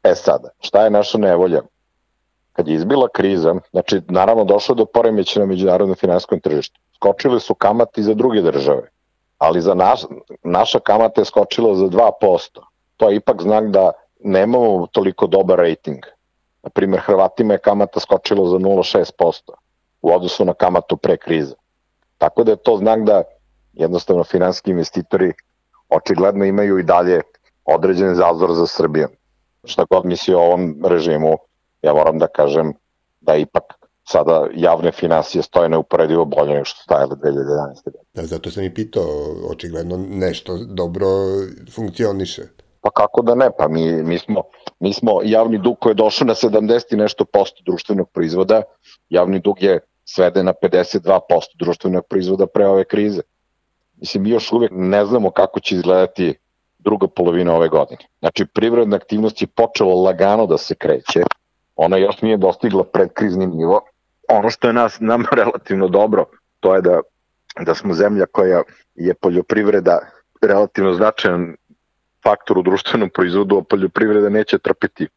E 0.05 0.15
sada, 0.15 0.49
šta 0.59 0.83
je 0.83 0.89
naša 0.89 1.17
nevolja? 1.17 1.61
Kad 2.53 2.67
je 2.67 2.75
izbila 2.75 3.07
kriza, 3.13 3.55
znači 3.71 4.01
naravno 4.07 4.43
došlo 4.43 4.75
do 4.75 4.85
poremeća 4.85 5.39
na 5.39 5.45
međunarodnom 5.45 5.95
finansijskom 5.95 6.39
tržištu. 6.39 6.79
Skočile 6.95 7.39
su 7.39 7.55
kamati 7.55 8.03
za 8.03 8.13
druge 8.13 8.41
države 8.41 8.89
ali 9.37 9.61
za 9.61 9.73
naš, 9.73 10.01
naša 10.43 10.79
kamata 10.79 11.21
je 11.21 11.25
skočila 11.25 11.75
za 11.75 11.85
2%. 11.85 12.59
To 12.97 13.09
je 13.09 13.15
ipak 13.15 13.41
znak 13.41 13.67
da 13.69 13.91
nemamo 14.19 14.87
toliko 14.87 15.27
dobar 15.27 15.59
rating. 15.59 16.05
Na 16.63 16.69
primjer, 16.69 17.01
Hrvatima 17.01 17.53
je 17.53 17.59
kamata 17.59 17.99
skočila 17.99 18.49
za 18.49 18.57
0,6% 18.57 19.51
u 20.01 20.13
odnosu 20.13 20.45
na 20.45 20.53
kamatu 20.53 20.97
pre 20.97 21.17
krize. 21.17 21.55
Tako 22.17 22.43
da 22.43 22.51
je 22.51 22.57
to 22.57 22.77
znak 22.77 23.03
da 23.03 23.23
jednostavno 23.73 24.23
finanski 24.23 24.71
investitori 24.71 25.33
očigledno 25.89 26.45
imaju 26.45 26.79
i 26.79 26.83
dalje 26.83 27.21
određen 27.65 28.15
zazor 28.15 28.53
za 28.53 28.67
Srbiju. 28.67 29.07
Šta 29.65 29.85
god 29.89 30.05
misli 30.05 30.33
o 30.33 30.39
ovom 30.39 30.81
režimu, 30.85 31.37
ja 31.81 31.93
moram 31.93 32.19
da 32.19 32.27
kažem 32.27 32.73
da 33.21 33.35
ipak 33.35 33.63
sada 34.07 34.47
javne 34.55 34.91
finansije 34.91 35.41
stoje 35.41 35.69
neuporedivo 35.69 36.25
bolje 36.25 36.53
nego 36.53 36.65
što 36.65 36.81
stajale 36.81 37.15
2011. 37.15 37.19
godine. 37.85 38.03
Da, 38.13 38.25
zato 38.25 38.51
sam 38.51 38.63
i 38.63 38.73
pitao, 38.73 39.03
očigledno 39.49 39.97
nešto 39.97 40.57
dobro 40.57 41.07
funkcioniše. 41.75 42.41
Pa 42.81 42.89
kako 42.89 43.21
da 43.21 43.35
ne, 43.35 43.49
pa 43.57 43.67
mi, 43.67 44.03
mi, 44.03 44.19
smo, 44.19 44.43
mi 44.79 44.93
smo 44.93 45.19
javni 45.23 45.57
dug 45.57 45.77
koji 45.79 45.91
je 45.91 45.95
došao 45.95 46.27
na 46.27 46.33
70 46.33 46.93
i 46.93 46.97
nešto 46.97 47.25
posto 47.25 47.63
društvenog 47.65 48.09
proizvoda, 48.09 48.61
javni 49.09 49.39
dug 49.39 49.63
je 49.63 49.79
svede 50.05 50.43
na 50.43 50.53
52% 50.61 51.19
društvenog 51.59 52.05
proizvoda 52.09 52.47
pre 52.47 52.67
ove 52.67 52.83
krize. 52.83 53.21
Mislim, 53.95 54.23
mi 54.23 54.29
još 54.29 54.51
uvek 54.51 54.71
ne 54.73 55.05
znamo 55.05 55.31
kako 55.31 55.59
će 55.59 55.75
izgledati 55.75 56.33
druga 56.85 57.07
polovina 57.07 57.53
ove 57.53 57.69
godine. 57.69 58.01
Znači, 58.19 58.45
privredna 58.45 58.95
aktivnost 58.95 59.41
je 59.41 59.47
počela 59.47 59.93
lagano 59.93 60.45
da 60.45 60.57
se 60.57 60.75
kreće, 60.75 61.23
ona 61.75 61.97
još 61.97 62.21
nije 62.21 62.37
dostigla 62.37 62.83
predkrizni 62.83 63.47
nivo, 63.47 63.81
ono 64.29 64.49
što 64.49 64.67
je 64.67 64.73
nas, 64.73 64.97
nam 64.99 65.25
relativno 65.39 65.87
dobro, 65.87 66.25
to 66.59 66.75
je 66.75 66.81
da, 66.81 67.01
da 67.59 67.75
smo 67.75 67.93
zemlja 67.93 68.25
koja 68.25 68.63
je 68.95 69.13
poljoprivreda 69.13 69.99
relativno 70.41 70.93
značajan 70.93 71.55
faktor 72.23 72.57
u 72.57 72.61
društvenom 72.61 73.09
proizvodu, 73.09 73.57
a 73.57 73.63
poljoprivreda 73.63 74.29
neće 74.29 74.57
trpiti 74.57 75.07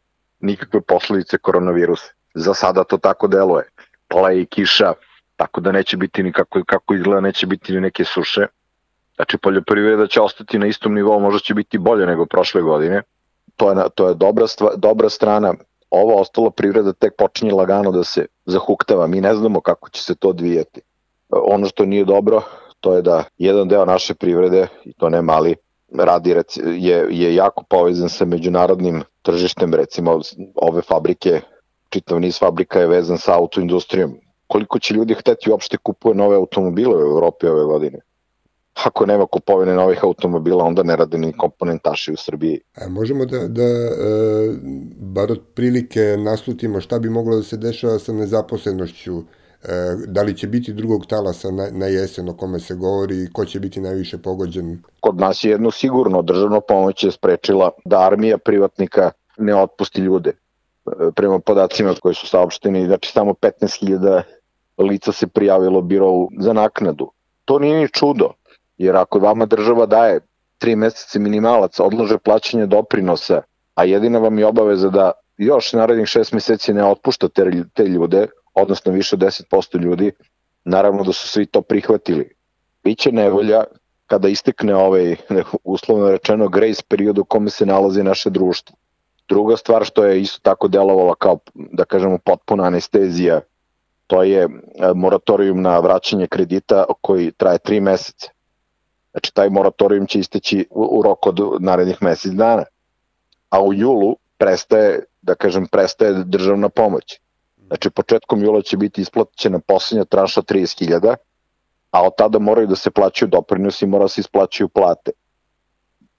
nikakve 0.40 0.80
posledice 0.80 1.38
koronavirusa. 1.38 2.12
Za 2.34 2.54
sada 2.54 2.84
to 2.84 2.98
tako 2.98 3.26
deluje. 3.26 3.64
Pala 4.08 4.32
i 4.32 4.46
kiša, 4.46 4.92
tako 5.36 5.60
da 5.60 5.72
neće 5.72 5.96
biti 5.96 6.22
ni 6.22 6.32
kako, 6.32 6.62
kako 6.66 6.94
izgleda, 6.94 7.20
neće 7.20 7.46
biti 7.46 7.72
ni 7.72 7.80
neke 7.80 8.04
suše. 8.04 8.46
Znači 9.18 9.38
poljoprivreda 9.38 10.06
će 10.06 10.20
ostati 10.20 10.58
na 10.58 10.66
istom 10.66 10.94
nivou, 10.94 11.20
možda 11.20 11.40
će 11.40 11.54
biti 11.54 11.78
bolje 11.78 12.06
nego 12.06 12.26
prošle 12.26 12.62
godine. 12.62 13.02
To 13.56 13.70
je, 13.70 13.76
to 13.94 14.08
je 14.08 14.14
dobra, 14.14 14.46
stva, 14.46 14.70
dobra 14.76 15.08
strana. 15.08 15.54
Ova 15.90 16.14
ostala 16.14 16.50
privreda 16.50 16.92
tek 16.92 17.16
počinje 17.18 17.52
lagano 17.52 17.90
da 17.90 18.04
se 18.04 18.26
zahuktava. 18.46 19.06
Mi 19.06 19.20
ne 19.20 19.34
znamo 19.34 19.60
kako 19.60 19.90
će 19.90 20.02
se 20.02 20.14
to 20.14 20.28
odvijati. 20.28 20.80
Ono 21.30 21.66
što 21.66 21.84
nije 21.84 22.04
dobro, 22.04 22.42
to 22.80 22.94
je 22.94 23.02
da 23.02 23.24
jedan 23.38 23.68
deo 23.68 23.84
naše 23.84 24.14
privrede, 24.14 24.66
i 24.84 24.92
to 24.92 25.08
ne 25.08 25.22
mali, 25.22 25.56
radi 25.94 26.36
je, 26.64 27.06
je 27.10 27.34
jako 27.34 27.64
povezan 27.68 28.08
sa 28.08 28.24
međunarodnim 28.24 29.02
tržištem, 29.22 29.74
recimo 29.74 30.20
ove 30.54 30.82
fabrike, 30.82 31.40
čitav 31.88 32.20
niz 32.20 32.38
fabrika 32.38 32.80
je 32.80 32.86
vezan 32.86 33.18
sa 33.18 33.34
autoindustrijom. 33.34 34.14
Koliko 34.46 34.78
će 34.78 34.94
ljudi 34.94 35.14
hteti 35.14 35.50
uopšte 35.50 35.76
kupuje 35.76 36.14
nove 36.14 36.36
automobile 36.36 36.96
u 36.96 37.00
Evropi 37.00 37.46
ove 37.46 37.64
godine? 37.64 37.98
Ako 38.84 39.06
nema 39.06 39.26
kupovine 39.26 39.74
novih 39.74 40.04
automobila, 40.04 40.64
onda 40.64 40.82
ne 40.82 40.96
rade 40.96 41.18
ni 41.18 41.32
komponentaši 41.32 42.12
u 42.12 42.16
Srbiji. 42.16 42.60
A 42.76 42.88
možemo 42.88 43.26
da, 43.26 43.48
da 43.48 43.62
e, 43.62 43.88
bar 44.96 45.32
od 45.32 45.40
prilike 45.54 46.00
naslutimo 46.00 46.80
šta 46.80 46.98
bi 46.98 47.10
moglo 47.10 47.36
da 47.36 47.42
se 47.42 47.56
dešava 47.56 47.98
sa 47.98 48.12
nezaposlenošću 48.12 49.22
E, 49.64 49.96
da 50.06 50.22
li 50.22 50.36
će 50.36 50.46
biti 50.46 50.72
drugog 50.72 51.06
talasa 51.06 51.50
na, 51.50 51.66
na 51.70 51.86
jesen 51.86 52.28
o 52.28 52.36
kome 52.36 52.58
se 52.58 52.74
govori 52.74 53.22
i 53.22 53.32
ko 53.32 53.44
će 53.44 53.60
biti 53.60 53.80
najviše 53.80 54.18
pogođen? 54.18 54.82
Kod 55.00 55.16
nas 55.16 55.44
je 55.44 55.50
jedno 55.50 55.70
sigurno 55.70 56.22
državno 56.22 56.60
pomoć 56.60 57.04
je 57.04 57.12
sprečila 57.12 57.70
da 57.84 58.06
armija 58.06 58.38
privatnika 58.38 59.10
ne 59.38 59.62
otpusti 59.62 60.00
ljude. 60.00 60.30
E, 60.30 61.10
prema 61.16 61.38
podacima 61.38 61.94
koji 62.02 62.14
su 62.14 62.26
saopšteni, 62.26 62.86
znači 62.86 63.12
samo 63.12 63.32
15.000 63.32 64.22
lica 64.78 65.12
se 65.12 65.26
prijavilo 65.26 65.82
birovu 65.82 66.30
za 66.40 66.52
naknadu. 66.52 67.10
To 67.44 67.58
nije 67.58 67.80
ni 67.80 67.88
čudo, 67.88 68.32
jer 68.78 68.96
ako 68.96 69.18
vama 69.18 69.46
država 69.46 69.86
daje 69.86 70.20
tri 70.58 70.76
meseca 70.76 71.18
minimalac, 71.18 71.80
odlože 71.80 72.18
plaćanje 72.18 72.66
doprinosa, 72.66 73.42
a 73.74 73.84
jedina 73.84 74.18
vam 74.18 74.38
je 74.38 74.46
obaveza 74.46 74.88
da 74.90 75.12
još 75.36 75.72
narednih 75.72 76.06
šest 76.06 76.32
meseci 76.32 76.72
ne 76.74 76.84
otpuštate 76.84 77.64
te 77.74 77.84
ljude, 77.84 78.26
odnosno 78.54 78.92
više 78.92 79.16
od 79.16 79.20
10% 79.20 79.80
ljudi, 79.80 80.12
naravno 80.64 81.04
da 81.04 81.12
su 81.12 81.28
svi 81.28 81.46
to 81.46 81.62
prihvatili. 81.62 82.30
Biće 82.84 83.12
nevolja 83.12 83.64
kada 84.06 84.28
istekne 84.28 84.76
ovaj, 84.76 85.16
uslovno 85.64 86.10
rečeno, 86.10 86.48
grace 86.48 86.82
period 86.88 87.18
u 87.18 87.24
kome 87.24 87.50
se 87.50 87.66
nalazi 87.66 88.02
naše 88.02 88.30
društvo. 88.30 88.76
Druga 89.28 89.56
stvar 89.56 89.84
što 89.84 90.04
je 90.04 90.20
isto 90.20 90.40
tako 90.42 90.68
delovala 90.68 91.14
kao, 91.14 91.38
da 91.54 91.84
kažemo, 91.84 92.18
potpuna 92.18 92.64
anestezija, 92.64 93.40
to 94.06 94.22
je 94.22 94.42
e, 94.42 94.48
moratorijum 94.94 95.62
na 95.62 95.78
vraćanje 95.78 96.26
kredita 96.26 96.84
koji 97.00 97.32
traje 97.32 97.58
tri 97.58 97.80
meseca. 97.80 98.30
Znači, 99.18 99.34
taj 99.34 99.50
moratorijum 99.50 100.06
će 100.06 100.18
isteći 100.18 100.66
u, 100.70 100.98
u 100.98 101.02
roku 101.02 101.28
od 101.28 101.40
narednih 101.60 102.02
mesec 102.02 102.32
dana. 102.32 102.64
A 103.50 103.62
u 103.62 103.74
julu 103.74 104.16
prestaje, 104.36 105.04
da 105.22 105.34
kažem, 105.34 105.66
prestaje 105.66 106.24
državna 106.24 106.68
pomoć. 106.68 107.20
Znači, 107.66 107.90
početkom 107.90 108.42
jula 108.42 108.62
će 108.62 108.76
biti 108.76 109.00
isplaćena 109.00 109.58
poslednja 109.58 110.04
tranša 110.04 110.42
30.000, 110.42 111.16
a 111.90 112.02
od 112.06 112.12
tada 112.16 112.38
moraju 112.38 112.66
da 112.66 112.76
se 112.76 112.90
plaćaju 112.90 113.28
doprinosi 113.28 113.84
i 113.84 113.88
mora 113.88 114.04
da 114.04 114.08
se 114.08 114.20
isplaćaju 114.20 114.68
plate. 114.68 115.10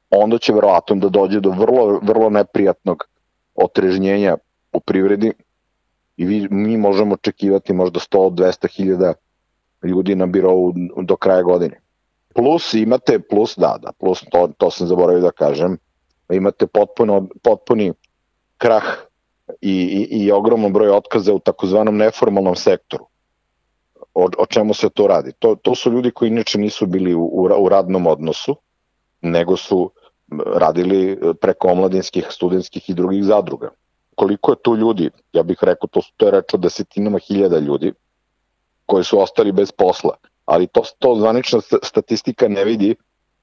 Onda 0.10 0.38
će 0.38 0.54
verovatno 0.54 0.96
da 0.96 1.10
dođe 1.10 1.40
do 1.40 1.50
vrlo, 1.50 2.00
vrlo 2.04 2.30
neprijatnog 2.30 3.08
otrežnjenja 3.56 4.38
u 4.74 4.80
privredi 4.80 5.34
i 6.18 6.26
vi, 6.26 6.48
mi 6.52 6.78
možemo 6.78 7.14
očekivati 7.14 7.74
možda 7.74 8.00
100-200 8.00 8.76
hiljada 8.76 9.14
ljudi 9.84 10.16
na 10.16 10.26
birovu 10.26 10.74
do 11.02 11.16
kraja 11.16 11.42
godine. 11.42 11.80
Plus 12.40 12.74
imate, 12.74 13.20
plus 13.20 13.58
da, 13.58 13.78
da, 13.82 13.92
plus 13.92 14.24
to, 14.32 14.48
to 14.58 14.72
sam 14.72 14.88
zaboravio 14.88 15.22
da 15.22 15.32
kažem, 15.32 15.78
imate 16.32 16.68
potpuno, 16.68 17.28
potpuni 17.44 17.94
krah 18.58 18.84
i, 19.62 19.74
i, 19.74 20.24
i 20.24 20.32
ogroman 20.32 20.74
broj 20.74 20.90
otkaza 20.90 21.34
u 21.34 21.40
takozvanom 21.40 21.98
neformalnom 21.98 22.56
sektoru. 22.56 23.08
O, 24.14 24.30
o 24.38 24.46
čemu 24.46 24.74
se 24.74 24.90
to 24.90 25.08
radi? 25.08 25.32
To, 25.40 25.56
to 25.56 25.76
su 25.76 25.92
ljudi 25.92 26.12
koji 26.12 26.30
inače 26.30 26.58
nisu 26.58 26.86
bili 26.86 27.14
u, 27.14 27.24
u, 27.24 27.50
u 27.60 27.70
radnom 27.70 28.08
odnosu, 28.08 28.56
nego 29.22 29.58
su 29.58 29.92
radili 30.56 31.20
preko 31.42 31.68
omladinskih, 31.68 32.28
studentskih 32.30 32.90
i 32.90 32.94
drugih 32.94 33.24
zadruga. 33.24 33.70
Koliko 34.16 34.52
je 34.52 34.62
tu 34.64 34.76
ljudi? 34.76 35.10
Ja 35.34 35.44
bih 35.44 35.58
rekao, 35.62 35.88
to, 35.88 36.02
to 36.18 36.26
je 36.26 36.32
reč 36.32 36.54
o 36.54 36.58
desetinama 36.58 37.20
hiljada 37.20 37.60
ljudi 37.60 37.94
koji 38.86 39.04
su 39.04 39.20
ostali 39.20 39.52
bez 39.52 39.72
posla. 39.72 40.16
Ali 40.50 40.68
to, 40.68 40.82
to 41.00 41.16
zvanična 41.16 41.60
statistika 41.84 42.48
ne 42.48 42.64
vidi, 42.66 42.96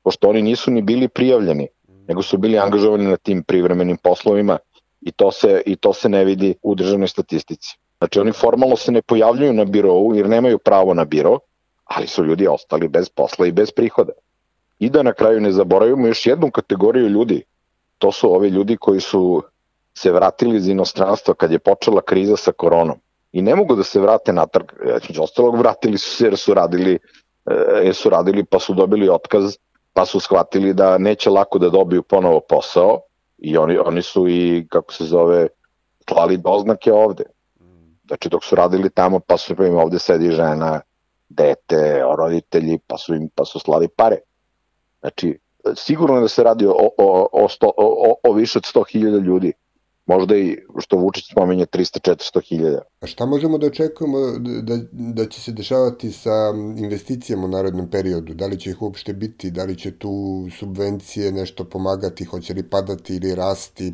pošto 0.03 0.29
oni 0.29 0.43
nisu 0.43 0.71
ni 0.71 0.83
bili 0.83 1.09
prijavljeni, 1.09 1.69
nego 2.09 2.23
su 2.23 2.39
bili 2.39 2.59
angažovani 2.59 3.05
na 3.05 3.17
tim 3.17 3.43
privremenim 3.43 3.97
poslovima 3.97 4.59
i 5.01 5.13
to 5.13 5.31
se, 5.33 5.63
i 5.67 5.77
to 5.77 5.93
se 5.93 6.09
ne 6.09 6.25
vidi 6.25 6.55
u 6.63 6.75
državnoj 6.75 7.09
statistici. 7.09 7.79
Znači 7.99 8.21
oni 8.21 8.33
formalno 8.33 8.77
se 8.77 8.93
ne 8.93 9.03
pojavljuju 9.03 9.53
na 9.53 9.65
birovu 9.65 10.15
jer 10.15 10.29
nemaju 10.29 10.59
pravo 10.59 10.95
na 10.95 11.05
biro, 11.05 11.39
ali 11.85 12.07
su 12.07 12.25
ljudi 12.25 12.49
ostali 12.49 12.89
bez 12.89 13.09
posla 13.09 13.47
i 13.47 13.53
bez 13.53 13.71
prihoda. 13.71 14.13
I 14.79 14.91
da 14.91 15.03
na 15.03 15.13
kraju 15.13 15.41
ne 15.41 15.53
zaboravimo 15.53 16.07
još 16.07 16.27
jednu 16.27 16.51
kategoriju 16.51 17.09
ljudi, 17.09 17.43
to 17.99 18.13
su 18.13 18.35
ovi 18.35 18.49
ljudi 18.49 18.77
koji 18.77 19.01
su 19.01 19.43
se 19.95 20.13
vratili 20.13 20.57
iz 20.57 20.69
inostranstva 20.69 21.35
kad 21.35 21.53
je 21.53 21.59
počela 21.59 22.03
kriza 22.03 22.37
sa 22.37 22.53
koronom 22.53 22.99
i 23.37 23.43
ne 23.43 23.55
mogu 23.57 23.75
da 23.77 23.85
se 23.85 24.01
vrate 24.01 24.33
natrag, 24.33 24.67
znači 24.87 25.21
ostalog 25.21 25.59
vratili 25.59 25.99
su 25.99 26.17
se 26.17 26.25
jer 26.25 26.37
su 26.37 26.55
radili, 26.55 26.99
e, 27.47 27.55
jer 27.85 27.95
su 27.95 28.11
radili 28.11 28.45
pa 28.45 28.59
su 28.59 28.75
dobili 28.75 29.09
otkaz, 29.09 29.57
pa 29.93 30.07
su 30.07 30.21
shvatili 30.21 30.75
da 30.75 30.99
neće 30.99 31.31
lako 31.31 31.59
da 31.59 31.69
dobiju 31.69 32.03
ponovo 32.03 32.41
posao 32.41 33.01
i 33.39 33.57
oni, 33.57 33.79
oni 33.79 34.03
su 34.03 34.29
i, 34.29 34.67
kako 34.71 34.93
se 34.93 35.05
zove, 35.05 35.49
klali 36.09 36.37
doznake 36.37 36.93
ovde. 36.93 37.25
Znači 38.07 38.29
dok 38.29 38.45
su 38.45 38.57
radili 38.57 38.91
tamo, 38.91 39.21
pa 39.21 39.37
su 39.37 39.65
im 39.65 39.77
ovde 39.77 39.99
sedi 39.99 40.31
žena, 40.31 40.81
dete, 41.29 42.03
roditelji, 42.17 42.79
pa 42.87 42.99
su 42.99 43.15
im 43.15 43.29
pa 43.35 43.45
su 43.45 43.59
slali 43.59 43.89
pare. 43.89 44.17
Znači, 45.01 45.39
sigurno 45.75 46.21
da 46.21 46.29
se 46.29 46.43
radi 46.43 46.67
o, 46.67 46.73
o, 46.99 47.29
o, 47.33 47.49
sto, 47.49 47.73
o, 47.77 48.15
o 48.23 48.33
više 48.33 48.59
od 48.59 48.65
100.000 48.75 49.23
ljudi. 49.23 49.53
Možda 50.07 50.37
i, 50.37 50.59
što 50.79 50.97
Vučić 50.97 51.31
spominje, 51.31 51.67
300-400 51.67 52.43
hiljada. 52.49 52.83
A 53.01 53.07
šta 53.07 53.27
možemo 53.27 53.59
da 53.59 53.67
očekujemo 53.67 54.19
da, 54.63 54.77
da 54.93 55.27
će 55.27 55.41
se 55.41 55.53
dešavati 55.53 56.13
sa 56.13 56.53
investicijama 56.79 57.45
u 57.45 57.49
narodnom 57.49 57.91
periodu? 57.91 58.35
Da 58.35 58.47
li 58.47 58.61
će 58.61 58.71
ih 58.71 58.83
uopšte 58.83 59.13
biti? 59.13 59.51
Da 59.51 59.65
li 59.65 59.79
će 59.79 59.99
tu 59.99 60.47
subvencije 60.59 61.33
nešto 61.33 61.65
pomagati? 61.65 62.25
Hoće 62.25 62.55
li 62.55 62.71
padati 62.71 63.17
ili 63.17 63.35
rasti? 63.35 63.93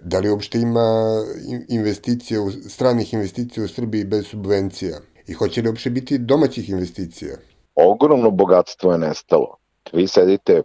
Da 0.00 0.18
li 0.18 0.30
uopšte 0.30 0.58
ima 0.58 1.24
investicije, 1.68 2.40
stranih 2.68 3.14
investicija 3.14 3.64
u 3.64 3.68
Srbiji 3.68 4.04
bez 4.04 4.26
subvencija? 4.26 4.98
I 5.26 5.32
hoće 5.32 5.62
li 5.62 5.68
uopšte 5.68 5.90
biti 5.90 6.18
domaćih 6.18 6.70
investicija? 6.70 7.36
Ogromno 7.74 8.30
bogatstvo 8.30 8.92
je 8.92 8.98
nestalo. 8.98 9.56
Vi 9.92 10.06
sedite 10.08 10.62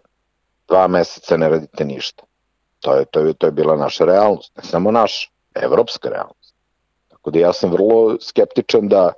dva 0.68 0.88
meseca, 0.88 1.38
ne 1.38 1.50
radite 1.50 1.86
ništa 1.86 2.24
To 2.84 2.96
je, 2.96 3.06
to 3.06 3.20
je, 3.20 3.34
to 3.34 3.48
je 3.48 3.52
bila 3.52 3.76
naša 3.76 4.06
realnost, 4.06 4.58
ne 4.58 4.64
samo 4.64 4.92
naša, 4.92 5.30
evropska 5.56 6.10
realnost. 6.10 6.56
Tako 7.08 7.32
da 7.32 7.40
ja 7.40 7.54
sam 7.54 7.72
vrlo 7.72 8.18
skeptičan 8.22 8.88
da 8.88 9.14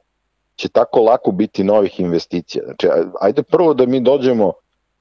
će 0.55 0.69
tako 0.69 1.01
lako 1.01 1.31
biti 1.31 1.63
novih 1.63 1.99
investicija. 1.99 2.63
Znači, 2.65 2.87
ajde 3.21 3.43
prvo 3.43 3.73
da 3.73 3.85
mi 3.85 3.99
dođemo 3.99 4.53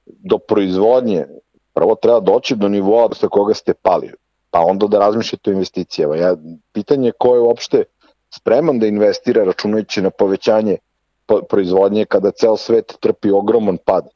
do 0.05 0.37
proizvodnje, 0.37 1.25
prvo 1.73 1.95
treba 1.95 2.19
doći 2.19 2.55
do 2.55 2.69
nivoa 2.69 3.09
sa 3.13 3.27
koga 3.27 3.53
ste 3.53 3.73
pali, 3.73 4.11
pa 4.51 4.59
onda 4.59 4.87
da 4.87 4.99
razmišljate 4.99 5.49
o 5.49 5.53
investicijama. 5.53 6.15
Ja, 6.15 6.35
pitanje 6.73 7.11
ko 7.19 7.35
je 7.35 7.41
uopšte 7.41 7.83
spreman 8.35 8.79
da 8.79 8.87
investira 8.87 9.43
računajući 9.43 10.01
na 10.01 10.09
povećanje 10.09 10.77
proizvodnje 11.49 12.05
kada 12.05 12.31
ceo 12.31 12.57
svet 12.57 12.97
trpi 12.99 13.31
ogroman 13.31 13.77
pad 13.77 14.07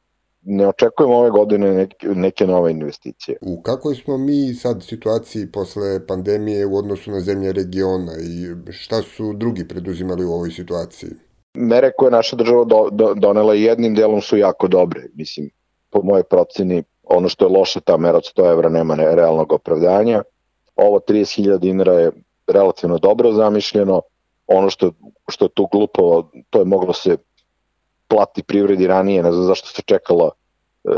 ne 0.42 0.68
očekujemo 0.68 1.16
ove 1.16 1.30
godine 1.30 1.74
neke, 1.74 2.08
neke 2.08 2.46
nove 2.46 2.70
investicije. 2.70 3.38
U 3.40 3.62
kakvoj 3.62 3.94
smo 3.94 4.18
mi 4.18 4.54
sad 4.54 4.82
situaciji 4.82 5.52
posle 5.52 6.06
pandemije 6.06 6.66
u 6.66 6.76
odnosu 6.76 7.10
na 7.10 7.20
zemlje 7.20 7.52
regiona 7.52 8.12
i 8.12 8.72
šta 8.72 9.02
su 9.02 9.32
drugi 9.32 9.68
preduzimali 9.68 10.24
u 10.24 10.32
ovoj 10.32 10.50
situaciji? 10.50 11.10
Mere 11.54 11.92
koje 11.96 12.10
naša 12.10 12.36
država 12.36 12.64
do, 12.64 12.88
do, 12.92 13.14
donela 13.14 13.54
jednim 13.54 13.94
delom 13.94 14.20
su 14.20 14.36
jako 14.36 14.68
dobre. 14.68 15.02
Mislim, 15.14 15.50
po 15.90 16.02
moje 16.02 16.22
proceni, 16.22 16.82
ono 17.02 17.28
što 17.28 17.44
je 17.44 17.58
loše, 17.58 17.80
ta 17.80 17.96
mera 17.96 18.16
od 18.16 18.24
100 18.36 18.52
evra 18.52 18.68
nema 18.68 18.94
ne, 18.94 19.14
realnog 19.16 19.52
opravdanja. 19.52 20.22
Ovo 20.76 20.98
30.000 20.98 21.58
dinara 21.58 21.92
je 21.92 22.10
relativno 22.46 22.98
dobro 22.98 23.32
zamišljeno. 23.32 24.02
Ono 24.46 24.70
što, 24.70 24.92
što 25.28 25.44
je 25.44 25.48
tu 25.48 25.68
glupo, 25.72 26.30
to 26.50 26.58
je 26.58 26.64
moglo 26.64 26.92
se 26.92 27.16
plati 28.10 28.42
privredi 28.42 28.86
ranije, 28.86 29.22
ne 29.22 29.32
znam 29.32 29.44
zašto 29.46 29.68
se 29.68 29.82
čekalo, 29.82 30.30
e, 30.84 30.90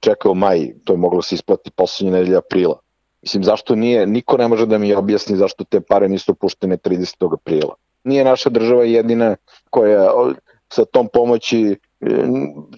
čekao 0.00 0.34
maj, 0.34 0.74
to 0.84 0.92
je 0.92 0.96
moglo 0.96 1.22
se 1.22 1.34
isplati 1.34 1.70
poslednje 1.70 2.12
nedelje 2.12 2.36
aprila. 2.36 2.78
Mislim, 3.22 3.44
zašto 3.44 3.74
nije, 3.74 4.06
niko 4.06 4.36
ne 4.36 4.48
može 4.48 4.66
da 4.66 4.78
mi 4.78 4.94
objasni 4.94 5.36
zašto 5.36 5.64
te 5.64 5.80
pare 5.80 6.08
nisu 6.08 6.34
puštene 6.34 6.76
30. 6.76 7.34
aprila. 7.34 7.74
Nije 8.04 8.24
naša 8.24 8.50
država 8.50 8.84
jedina 8.84 9.36
koja 9.70 10.10
sa 10.68 10.84
tom 10.84 11.08
pomoći 11.12 11.76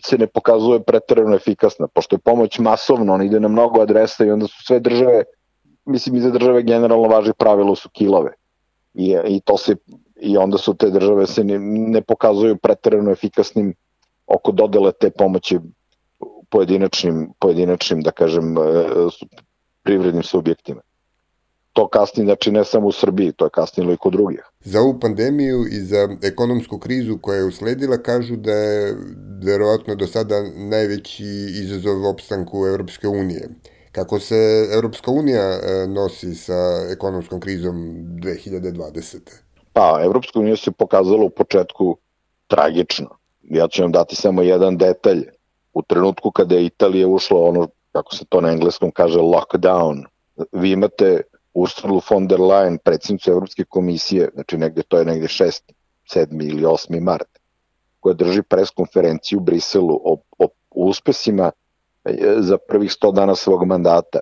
se 0.04 0.18
ne 0.18 0.26
pokazuje 0.26 0.82
pretrano 0.82 1.36
efikasna, 1.36 1.88
pošto 1.88 2.16
je 2.16 2.20
pomoć 2.20 2.58
masovno, 2.58 3.14
ona 3.14 3.24
ide 3.24 3.40
na 3.40 3.48
mnogo 3.48 3.80
adresa 3.80 4.24
i 4.24 4.30
onda 4.30 4.46
su 4.46 4.64
sve 4.64 4.80
države, 4.80 5.24
mislim 5.84 6.16
i 6.16 6.20
za 6.20 6.30
države 6.30 6.62
generalno 6.62 7.08
važi 7.08 7.32
pravilo 7.38 7.74
su 7.74 7.88
kilove. 7.90 8.32
I, 8.94 9.16
i, 9.28 9.40
to 9.40 9.56
se, 9.56 9.76
I 10.20 10.36
onda 10.36 10.58
su 10.58 10.74
te 10.74 10.90
države 10.90 11.26
se 11.26 11.44
ne, 11.44 11.58
ne 11.58 12.02
pokazuju 12.02 12.56
pretrano 12.56 13.10
efikasnim 13.10 13.74
oko 14.26 14.52
dodele 14.52 14.92
te 14.92 15.10
pomoći 15.10 15.58
pojedinačnim, 16.50 17.32
pojedinačnim 17.40 18.00
da 18.00 18.10
kažem, 18.10 18.58
e, 18.58 18.60
privrednim 19.82 20.22
subjektima 20.22 20.80
to 21.76 21.88
kasni, 21.88 22.24
znači 22.24 22.50
ne 22.52 22.64
samo 22.64 22.86
u 22.86 22.92
Srbiji, 22.92 23.32
to 23.32 23.44
je 23.44 23.50
kasnilo 23.50 23.92
i 23.92 23.96
kod 23.96 24.12
drugih. 24.12 24.40
Za 24.60 24.80
ovu 24.80 25.00
pandemiju 25.00 25.66
i 25.66 25.80
za 25.80 26.08
ekonomsku 26.22 26.78
krizu 26.78 27.18
koja 27.22 27.36
je 27.36 27.44
usledila 27.44 27.98
kažu 27.98 28.36
da 28.36 28.52
je 28.52 28.96
verovatno 29.44 29.94
do 29.94 30.06
sada 30.06 30.34
najveći 30.56 31.24
izazov 31.62 32.06
opstanku 32.06 32.66
Evropske 32.66 33.08
unije. 33.08 33.48
Kako 33.92 34.20
se 34.20 34.68
Evropska 34.74 35.10
unija 35.10 35.42
e, 35.42 35.86
nosi 35.88 36.34
sa 36.34 36.58
ekonomskom 36.90 37.40
krizom 37.40 37.76
2020. 38.22 39.45
Pa, 39.76 40.00
Evropska 40.04 40.40
unija 40.40 40.56
se 40.56 40.70
pokazala 40.72 41.24
u 41.24 41.30
početku 41.30 41.96
tragično. 42.46 43.08
Ja 43.42 43.68
ću 43.68 43.82
vam 43.82 43.92
dati 43.92 44.16
samo 44.16 44.42
jedan 44.42 44.76
detalj. 44.76 45.24
U 45.74 45.82
trenutku 45.82 46.30
kada 46.30 46.54
je 46.54 46.66
Italija 46.66 47.08
ušla 47.08 47.40
ono, 47.40 47.68
kako 47.92 48.14
se 48.14 48.24
to 48.24 48.40
na 48.40 48.52
engleskom 48.52 48.90
kaže, 48.90 49.18
lockdown, 49.18 50.04
vi 50.52 50.70
imate 50.70 51.20
Ursula 51.54 52.00
von 52.10 52.26
der 52.26 52.40
Leyen, 52.40 52.78
predsjednicu 52.84 53.30
Evropske 53.30 53.64
komisije, 53.64 54.30
znači 54.34 54.56
negde 54.56 54.82
to 54.82 54.98
je 54.98 55.04
negde 55.04 55.26
6. 55.26 55.60
7. 56.14 56.48
ili 56.48 56.62
8. 56.62 57.00
mart, 57.00 57.38
koja 58.00 58.14
drži 58.14 58.42
preskonferenciju 58.42 59.38
u 59.38 59.42
Briselu 59.42 60.00
o, 60.04 60.16
o 60.38 60.48
uspesima 60.70 61.50
e, 62.04 62.36
za 62.38 62.58
prvih 62.68 62.90
100 62.90 63.12
dana 63.14 63.34
svog 63.34 63.66
mandata, 63.66 64.18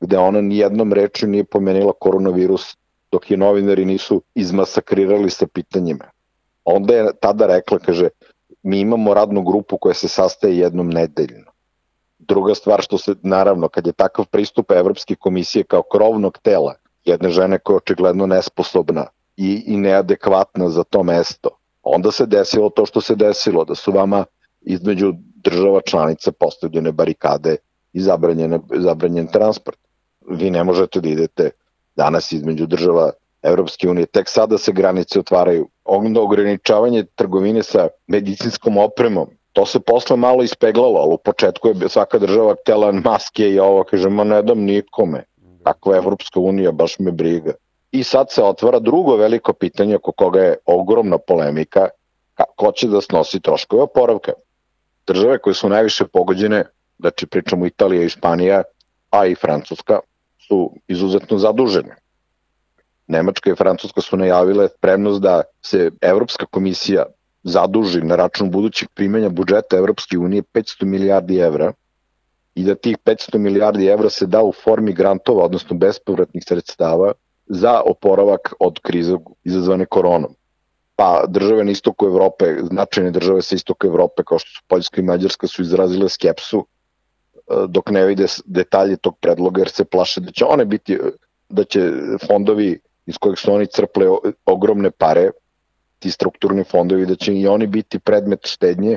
gde 0.00 0.18
ona 0.18 0.40
nijednom 0.40 0.92
rečju 0.92 1.28
nije 1.28 1.44
pomenila 1.44 1.92
koronavirus 2.00 2.76
dok 3.14 3.30
je 3.30 3.36
novinari 3.36 3.84
nisu 3.84 4.22
izmasakrirali 4.34 5.30
sa 5.30 5.46
pitanjima. 5.46 6.04
Onda 6.64 6.94
je 6.94 7.12
tada 7.20 7.46
rekla, 7.46 7.78
kaže, 7.78 8.08
mi 8.62 8.80
imamo 8.80 9.14
radnu 9.14 9.42
grupu 9.42 9.78
koja 9.78 9.94
se 9.94 10.08
sastaje 10.08 10.58
jednom 10.58 10.90
nedeljno. 10.90 11.52
Druga 12.18 12.54
stvar 12.54 12.82
što 12.82 12.98
se, 12.98 13.14
naravno, 13.22 13.68
kad 13.68 13.86
je 13.86 13.92
takav 13.92 14.26
pristup 14.26 14.70
Evropske 14.70 15.14
komisije 15.14 15.64
kao 15.64 15.82
krovnog 15.82 16.38
tela, 16.42 16.74
jedne 17.04 17.30
žene 17.30 17.58
koja 17.58 17.74
je 17.74 17.82
očigledno 17.84 18.26
nesposobna 18.26 19.06
i, 19.36 19.62
i 19.66 19.76
neadekvatna 19.76 20.68
za 20.68 20.84
to 20.84 21.02
mesto, 21.02 21.50
onda 21.82 22.10
se 22.10 22.26
desilo 22.26 22.70
to 22.70 22.86
što 22.86 23.00
se 23.00 23.14
desilo, 23.14 23.64
da 23.64 23.74
su 23.74 23.92
vama 23.92 24.24
između 24.60 25.12
država 25.44 25.80
članica 25.80 26.32
postavljene 26.32 26.92
barikade 26.92 27.56
i 27.92 28.00
zabranjen, 28.00 28.60
zabranjen 28.76 29.26
transport. 29.26 29.78
Vi 30.30 30.50
ne 30.50 30.64
možete 30.64 31.00
da 31.00 31.08
idete 31.08 31.50
danas 31.96 32.32
između 32.32 32.66
država 32.66 33.10
Evropske 33.42 33.88
unije, 33.88 34.06
tek 34.06 34.28
sada 34.28 34.58
se 34.58 34.72
granice 34.72 35.18
otvaraju. 35.18 35.68
Onda 35.84 36.20
ograničavanje 36.20 37.04
trgovine 37.14 37.62
sa 37.62 37.88
medicinskom 38.06 38.78
opremom, 38.78 39.28
To 39.54 39.66
se 39.66 39.80
posle 39.80 40.16
malo 40.16 40.42
ispeglalo, 40.42 41.00
ali 41.00 41.14
u 41.14 41.18
početku 41.18 41.68
je 41.68 41.88
svaka 41.88 42.18
država 42.18 42.54
htjela 42.62 42.92
maske 42.92 43.50
i 43.50 43.58
ovo, 43.58 43.84
kaže, 43.84 44.08
ma 44.10 44.24
ne 44.24 44.42
dam 44.42 44.58
nikome. 44.58 45.24
Takva 45.64 45.96
Evropska 45.96 46.40
unija, 46.40 46.72
baš 46.72 46.98
me 46.98 47.12
briga. 47.12 47.52
I 47.90 48.04
sad 48.04 48.30
se 48.30 48.42
otvara 48.42 48.78
drugo 48.78 49.16
veliko 49.16 49.52
pitanje 49.52 49.96
oko 49.96 50.12
koga 50.12 50.40
je 50.40 50.56
ogromna 50.66 51.18
polemika, 51.18 51.88
ko 52.56 52.72
će 52.72 52.88
da 52.88 53.00
snosi 53.00 53.40
troškove 53.40 53.82
oporavka. 53.82 54.32
Države 55.06 55.38
koje 55.38 55.54
su 55.54 55.68
najviše 55.68 56.04
pogođene, 56.06 56.64
znači 56.98 57.26
pričamo 57.26 57.66
Italija 57.66 58.02
i 58.02 58.08
Španija, 58.08 58.62
a 59.10 59.26
i 59.26 59.34
Francuska, 59.34 60.00
su 60.48 60.72
izuzetno 60.88 61.38
zadužene. 61.38 61.96
Nemačka 63.06 63.50
i 63.50 63.56
Francuska 63.56 64.00
su 64.00 64.16
najavile 64.16 64.68
spremnost 64.68 65.22
da 65.22 65.42
se 65.62 65.90
Evropska 66.00 66.46
komisija 66.46 67.04
zaduži 67.42 68.00
na 68.00 68.16
račun 68.16 68.50
budućeg 68.50 68.88
primanja 68.94 69.28
budžeta 69.28 69.76
Evropske 69.76 70.18
unije 70.18 70.42
500 70.42 70.84
milijardi 70.84 71.38
evra 71.38 71.72
i 72.54 72.64
da 72.64 72.74
tih 72.74 72.96
500 73.04 73.38
milijardi 73.38 73.86
evra 73.86 74.10
se 74.10 74.26
da 74.26 74.42
u 74.42 74.52
formi 74.52 74.92
grantova, 74.92 75.44
odnosno 75.44 75.76
bespovratnih 75.76 76.44
sredstava 76.46 77.12
za 77.46 77.80
oporavak 77.86 78.54
od 78.60 78.80
krize 78.80 79.16
izazvane 79.44 79.86
koronom. 79.86 80.34
Pa 80.96 81.24
države 81.28 81.64
na 81.64 81.70
istoku 81.70 82.06
Evrope, 82.06 82.44
značajne 82.62 83.10
države 83.10 83.42
sa 83.42 83.54
istoka 83.54 83.86
Evrope 83.86 84.22
kao 84.26 84.38
što 84.38 84.50
su 84.50 84.62
Poljska 84.68 85.00
i 85.00 85.04
Mađarska 85.04 85.46
su 85.46 85.62
izrazile 85.62 86.08
skepsu 86.08 86.66
dok 87.68 87.90
ne 87.90 88.06
vide 88.06 88.26
detalje 88.44 88.96
tog 88.96 89.18
predloga 89.20 89.60
jer 89.60 89.68
se 89.68 89.84
plaše 89.84 90.20
da 90.20 90.32
će 90.32 90.44
one 90.44 90.64
biti 90.64 90.98
da 91.48 91.64
će 91.64 91.90
fondovi 92.26 92.80
iz 93.06 93.18
kojih 93.18 93.38
su 93.38 93.52
oni 93.52 93.66
crple 93.66 94.06
ogromne 94.46 94.90
pare 94.90 95.30
ti 95.98 96.10
strukturni 96.10 96.64
fondovi, 96.64 97.06
da 97.06 97.14
će 97.16 97.32
i 97.34 97.46
oni 97.48 97.66
biti 97.66 97.98
predmet 97.98 98.40
štednje, 98.44 98.96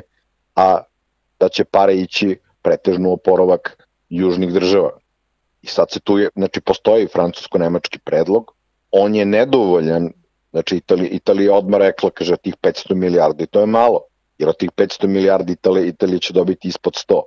a 0.56 0.82
da 1.40 1.48
će 1.48 1.64
pare 1.64 1.94
ići 1.96 2.36
pretežno 2.62 3.12
oporovak 3.12 3.86
južnih 4.08 4.52
država. 4.52 4.90
I 5.62 5.66
sad 5.66 5.90
se 5.90 6.00
tu 6.00 6.18
je, 6.18 6.28
znači 6.36 6.60
postoji 6.60 7.06
francusko-nemački 7.06 7.98
predlog, 8.04 8.52
on 8.90 9.14
je 9.14 9.24
nedovoljan, 9.24 10.10
znači 10.50 10.76
Italija, 10.76 11.08
Italija 11.10 11.54
odmah 11.54 11.80
rekla, 11.80 12.10
kaže, 12.10 12.36
tih 12.36 12.56
500 12.62 12.94
milijardi, 12.94 13.46
to 13.46 13.60
je 13.60 13.66
malo, 13.66 14.04
jer 14.38 14.48
od 14.48 14.56
tih 14.56 14.70
500 14.70 15.06
milijardi 15.06 15.52
Italija, 15.52 15.86
Italija 15.86 16.18
će 16.18 16.32
dobiti 16.32 16.68
ispod 16.68 16.92
100. 17.08 17.22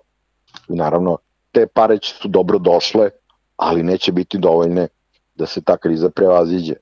I 0.69 0.75
naravno, 0.75 1.17
te 1.51 1.67
pare 1.67 1.97
će 1.97 2.13
su 2.13 2.27
dobro 2.27 2.59
došle, 2.59 3.09
ali 3.57 3.83
neće 3.83 4.11
biti 4.11 4.37
dovoljne 4.37 4.87
da 5.35 5.45
se 5.45 5.61
ta 5.61 5.77
kriza 5.77 6.09
prevaziđe. 6.09 6.73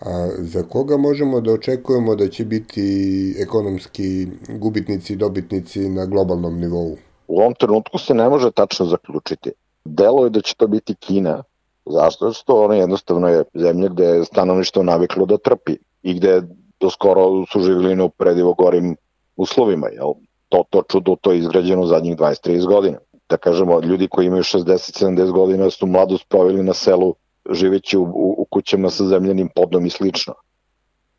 A 0.00 0.28
za 0.38 0.62
koga 0.62 0.96
možemo 0.96 1.40
da 1.40 1.52
očekujemo 1.52 2.14
da 2.16 2.28
će 2.28 2.44
biti 2.44 3.34
ekonomski 3.38 4.26
gubitnici 4.48 5.12
i 5.12 5.16
dobitnici 5.16 5.88
na 5.88 6.06
globalnom 6.06 6.60
nivou? 6.60 6.96
U 7.28 7.40
ovom 7.40 7.54
trenutku 7.54 7.98
se 7.98 8.14
ne 8.14 8.28
može 8.28 8.50
tačno 8.50 8.86
zaključiti. 8.86 9.52
Delo 9.84 10.24
je 10.24 10.30
da 10.30 10.40
će 10.40 10.54
to 10.56 10.66
biti 10.66 10.94
Kina. 10.94 11.42
Zašto? 11.86 12.32
Što 12.32 12.64
ona 12.64 12.74
jednostavno 12.74 13.28
je 13.28 13.44
zemlja 13.54 13.88
gde 13.88 14.04
je 14.04 14.24
stanovništvo 14.24 14.82
naviklo 14.82 15.26
da 15.26 15.38
trpi 15.38 15.76
i 16.02 16.14
gde 16.14 16.42
do 16.80 16.90
skoro 16.90 17.46
su 17.52 17.60
živjeli 17.60 17.96
na 17.96 18.04
upredivo 18.04 18.54
gorim 18.54 18.96
uslovima. 19.36 19.88
Jel? 19.88 20.12
To, 20.48 20.64
to 20.70 20.82
čudo 20.82 21.16
to 21.20 21.32
je 21.32 21.38
izgrađeno 21.38 21.86
zadnjih 21.86 22.16
20-30 22.16 22.66
godina. 22.66 22.98
Da 23.30 23.36
kažemo, 23.36 23.80
ljudi 23.80 24.08
koji 24.08 24.26
imaju 24.26 24.42
60-70 24.42 25.32
godina 25.32 25.70
su 25.70 25.86
mladost 25.86 26.28
proveli 26.28 26.62
na 26.62 26.74
selu 26.74 27.14
živeći 27.50 27.98
u, 27.98 28.02
u, 28.02 28.34
u 28.38 28.44
kućama 28.44 28.90
sa 28.90 29.04
zemljanim 29.04 29.48
podom 29.54 29.86
i 29.86 29.90
slično. 29.90 30.34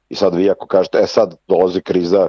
I 0.09 0.15
sad 0.15 0.35
vi 0.35 0.49
ako 0.49 0.67
kažete, 0.67 0.97
e 0.97 1.07
sad 1.07 1.35
dolazi 1.47 1.81
kriza, 1.81 2.27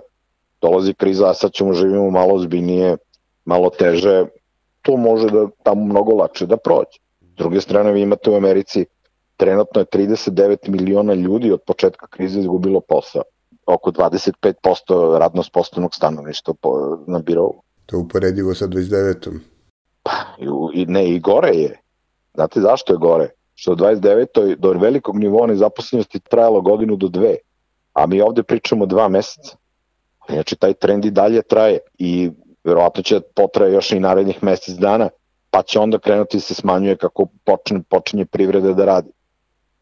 dolazi 0.61 0.95
kriza, 0.95 1.31
a 1.31 1.35
sad 1.35 1.53
ćemo 1.53 1.73
živimo 1.73 2.11
malo 2.11 2.38
zbiljnije, 2.38 2.97
malo 3.45 3.71
teže, 3.71 4.27
to 4.83 4.97
može 4.97 5.31
da 5.31 5.49
tamo 5.62 5.85
mnogo 5.85 6.14
lakše 6.14 6.47
da 6.47 6.57
prođe. 6.57 6.99
S 7.21 7.35
druge 7.37 7.61
strane, 7.61 7.92
vi 7.92 8.01
imate 8.01 8.31
u 8.31 8.35
Americi, 8.35 8.87
trenutno 9.37 9.81
je 9.81 9.87
39 9.87 10.68
miliona 10.68 11.14
ljudi 11.14 11.53
od 11.53 11.61
početka 11.66 12.07
krize 12.07 12.40
izgubilo 12.40 12.81
posao. 12.81 13.23
Oko 13.66 13.90
25% 13.90 15.18
radno 15.18 15.42
spostavnog 15.42 15.95
stanovništva 15.95 16.55
na 17.07 17.18
birovu. 17.18 17.62
To 17.87 17.99
uporedivo 17.99 18.55
sa 18.55 18.66
29. 18.66 19.52
Pa, 20.03 20.12
i, 20.75 20.87
ne, 20.87 21.09
i 21.09 21.21
gore 21.21 21.49
je. 21.49 21.81
Znate 22.35 22.61
zašto 22.61 22.93
je 22.93 22.99
gore? 22.99 23.29
što 23.62 23.73
u 23.73 23.77
29. 23.77 24.57
do 24.57 24.71
velikog 24.73 25.19
nivoa 25.19 25.47
nezaposlenosti 25.47 26.21
trajalo 26.21 26.61
godinu 26.61 26.97
do 26.97 27.09
dve, 27.09 27.37
a 27.93 28.07
mi 28.07 28.21
ovde 28.21 28.43
pričamo 28.43 28.87
dva 28.87 29.09
meseca. 29.09 29.57
Znači, 30.29 30.57
taj 30.57 30.75
trend 30.75 31.05
i 31.05 31.11
dalje 31.11 31.43
traje 31.43 31.79
i 31.99 32.31
verovatno 32.65 33.03
će 33.03 33.21
potraje 33.21 33.73
još 33.73 33.93
i 33.93 34.01
narednih 34.01 34.43
mesec 34.43 34.75
dana, 34.75 35.09
pa 35.51 35.62
će 35.62 35.79
onda 35.79 35.99
krenuti 35.99 36.41
se 36.41 36.55
smanjuje 36.55 36.97
kako 36.97 37.27
počne, 37.45 37.83
počinje 37.88 38.27
privreda 38.27 38.73
da 38.73 38.85
radi. 38.85 39.11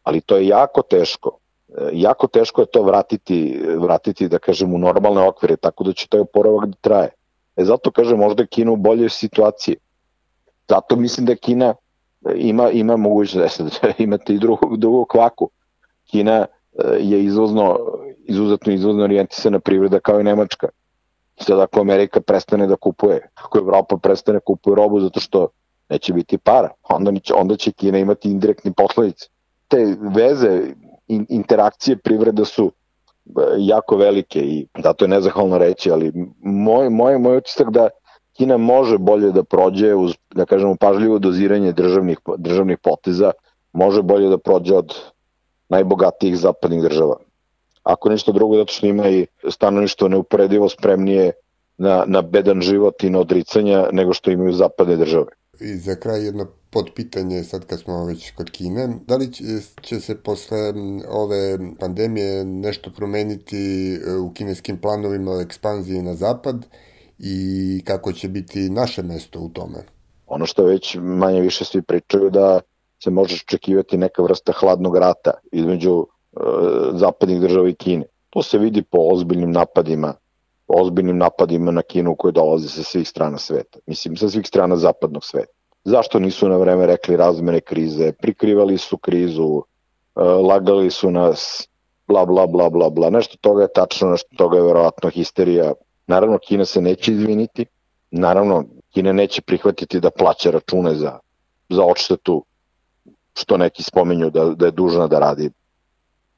Ali 0.03 0.21
to 0.21 0.37
je 0.37 0.47
jako 0.47 0.81
teško. 0.81 1.37
E, 1.69 1.89
jako 1.93 2.27
teško 2.27 2.61
je 2.61 2.67
to 2.71 2.83
vratiti, 2.83 3.61
vratiti 3.77 4.27
da 4.27 4.39
kažem, 4.39 4.73
u 4.73 4.77
normalne 4.77 5.21
okvire, 5.21 5.55
tako 5.57 5.83
da 5.83 5.93
će 5.93 6.07
taj 6.07 6.19
oporavak 6.19 6.69
da 6.69 6.75
traje. 6.81 7.09
E 7.55 7.65
zato 7.65 7.91
kažem, 7.91 8.19
možda 8.19 8.43
je 8.43 8.47
Kina 8.47 8.71
u 8.71 8.75
boljoj 8.75 9.09
situaciji. 9.09 9.75
Zato 10.71 10.95
mislim 10.95 11.25
da 11.25 11.35
Kina 11.35 11.73
ima, 12.35 12.69
ima 12.69 12.97
mogućnost, 12.97 13.61
da 13.61 13.91
imate 14.03 14.33
i 14.33 14.39
drugu, 14.39 14.77
drugu 14.77 15.05
kvaku. 15.05 15.49
Kina 16.11 16.35
e, 16.35 16.47
je 16.99 17.23
izvozno, 17.23 17.79
izuzetno 18.17 18.73
izvozno 18.73 19.03
orijentisana 19.03 19.59
privreda 19.59 19.99
kao 19.99 20.19
i 20.19 20.23
Nemačka. 20.23 20.67
Sad 21.37 21.59
ako 21.59 21.81
Amerika 21.81 22.21
prestane 22.21 22.67
da 22.67 22.75
kupuje, 22.75 23.29
ako 23.35 23.57
Evropa 23.57 23.97
prestane 23.97 24.35
da 24.35 24.45
kupuje 24.45 24.75
robu 24.75 24.99
zato 24.99 25.19
što 25.19 25.47
neće 25.89 26.13
biti 26.13 26.37
para, 26.37 26.69
onda 26.89 27.19
će, 27.19 27.33
onda 27.33 27.55
će 27.55 27.71
Kina 27.71 27.97
imati 27.97 28.31
indirektni 28.31 28.73
posledice. 28.73 29.29
Te 29.67 29.95
veze, 30.15 30.61
in, 31.07 31.25
interakcije 31.29 31.97
privreda 31.97 32.45
su 32.45 32.71
jako 33.57 33.97
velike 33.97 34.39
i 34.39 34.67
zato 34.83 35.05
je 35.05 35.09
nezahvalno 35.09 35.57
reći, 35.57 35.91
ali 35.91 36.11
moj, 36.41 36.89
moj, 36.89 37.17
moj 37.17 37.37
utisak 37.37 37.71
da 37.71 37.89
Kina 38.41 38.57
može 38.57 38.97
bolje 38.97 39.31
da 39.31 39.43
prođe 39.43 39.95
uz, 39.95 40.13
da 40.35 40.45
kažemo, 40.45 40.75
pažljivo 40.75 41.19
doziranje 41.19 41.71
državnih, 41.71 42.17
državnih 42.37 42.77
poteza, 42.77 43.31
može 43.73 44.01
bolje 44.01 44.29
da 44.29 44.37
prođe 44.37 44.73
od 44.75 44.95
najbogatijih 45.69 46.37
zapadnih 46.37 46.81
država. 46.81 47.19
Ako 47.83 48.09
ništa 48.09 48.31
drugo, 48.31 48.57
zato 48.57 48.73
što 48.73 48.87
ima 48.87 49.09
i 49.09 49.27
stanovništvo 49.49 50.07
neuporedivo 50.07 50.69
spremnije 50.69 51.31
na, 51.77 52.03
na 52.07 52.21
bedan 52.21 52.61
život 52.61 53.03
i 53.03 53.09
na 53.09 53.19
odricanja 53.19 53.85
nego 53.91 54.13
što 54.13 54.31
imaju 54.31 54.53
zapadne 54.53 54.95
države. 54.95 55.37
I 55.59 55.77
za 55.77 55.95
kraj 55.95 56.25
jedno 56.25 56.47
podpitanje, 56.69 57.43
sad 57.43 57.65
kad 57.65 57.79
smo 57.79 58.05
već 58.05 58.31
kod 58.31 58.49
Kine, 58.51 58.87
da 59.07 59.15
li 59.15 59.33
će, 59.81 59.99
se 59.99 60.15
posle 60.23 60.57
ove 61.09 61.59
pandemije 61.79 62.45
nešto 62.45 62.91
promeniti 62.97 63.97
u 64.25 64.33
kineskim 64.33 64.77
planovima 64.77 65.31
o 65.31 65.41
ekspanziji 65.41 66.01
na 66.01 66.15
zapad 66.15 66.65
i 67.23 67.81
kako 67.85 68.13
će 68.13 68.27
biti 68.27 68.69
naše 68.69 69.03
mesto 69.03 69.39
u 69.39 69.49
tome? 69.49 69.85
Ono 70.27 70.45
što 70.45 70.63
već 70.63 70.97
manje 71.01 71.41
više 71.41 71.65
svi 71.65 71.81
pričaju 71.81 72.29
da 72.29 72.59
se 73.03 73.09
može 73.09 73.35
očekivati 73.35 73.97
neka 73.97 74.23
vrsta 74.23 74.51
hladnog 74.51 74.97
rata 74.97 75.31
između 75.51 76.05
e, 76.05 76.39
zapadnih 76.93 77.41
država 77.41 77.69
i 77.69 77.73
Kine. 77.73 78.05
To 78.29 78.43
se 78.43 78.57
vidi 78.57 78.81
po 78.81 78.97
ozbiljnim 78.97 79.51
napadima 79.51 80.13
ozbiljnim 80.73 81.17
napadima 81.17 81.71
na 81.71 81.81
Kinu 81.81 82.15
koje 82.15 82.31
dolaze 82.31 82.69
sa 82.69 82.83
svih 82.83 83.09
strana 83.09 83.37
sveta. 83.37 83.79
Mislim, 83.87 84.17
sa 84.17 84.29
svih 84.29 84.47
strana 84.47 84.75
zapadnog 84.75 85.25
sveta. 85.25 85.53
Zašto 85.83 86.19
nisu 86.19 86.49
na 86.49 86.57
vreme 86.57 86.85
rekli 86.85 87.17
razmere 87.17 87.61
krize? 87.61 88.11
Prikrivali 88.11 88.77
su 88.77 88.97
krizu, 88.97 89.63
e, 90.15 90.21
lagali 90.21 90.91
su 90.91 91.11
nas, 91.11 91.67
bla, 92.07 92.25
bla, 92.25 92.47
bla, 92.47 92.69
bla, 92.69 92.89
bla. 92.89 93.09
Nešto 93.09 93.37
toga 93.41 93.61
je 93.61 93.73
tačno, 93.75 94.09
nešto 94.09 94.35
toga 94.37 94.57
je 94.57 94.63
verovatno 94.63 95.09
histerija. 95.09 95.73
Naravno, 96.11 96.37
Kina 96.37 96.65
se 96.65 96.81
neće 96.81 97.11
izviniti. 97.11 97.65
Naravno, 98.11 98.63
Kina 98.93 99.11
neće 99.13 99.41
prihvatiti 99.41 99.99
da 99.99 100.11
plaća 100.11 100.51
račune 100.51 100.95
za, 100.95 101.19
za 101.69 101.83
odštetu, 101.83 102.45
što 103.33 103.57
neki 103.57 103.83
spominju 103.83 104.29
da, 104.29 104.45
da 104.45 104.65
je 104.65 104.71
dužna 104.71 105.07
da 105.07 105.19
radi, 105.19 105.49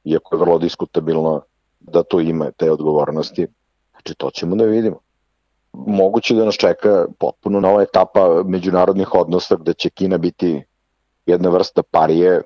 iako 0.04 0.34
je 0.34 0.40
vrlo 0.40 0.58
diskutabilno 0.58 1.40
da 1.80 2.02
to 2.02 2.20
ima 2.20 2.50
te 2.50 2.70
odgovornosti. 2.70 3.46
Znači, 3.90 4.14
to 4.14 4.30
ćemo 4.30 4.56
da 4.56 4.64
vidimo. 4.64 5.00
Moguće 5.72 6.34
da 6.34 6.44
nas 6.44 6.54
čeka 6.54 7.06
potpuno 7.18 7.60
nova 7.60 7.82
etapa 7.82 8.42
međunarodnih 8.46 9.14
odnosa 9.14 9.56
gde 9.56 9.74
će 9.74 9.90
Kina 9.90 10.18
biti 10.18 10.62
jedna 11.26 11.50
vrsta 11.50 11.82
parije, 11.82 12.42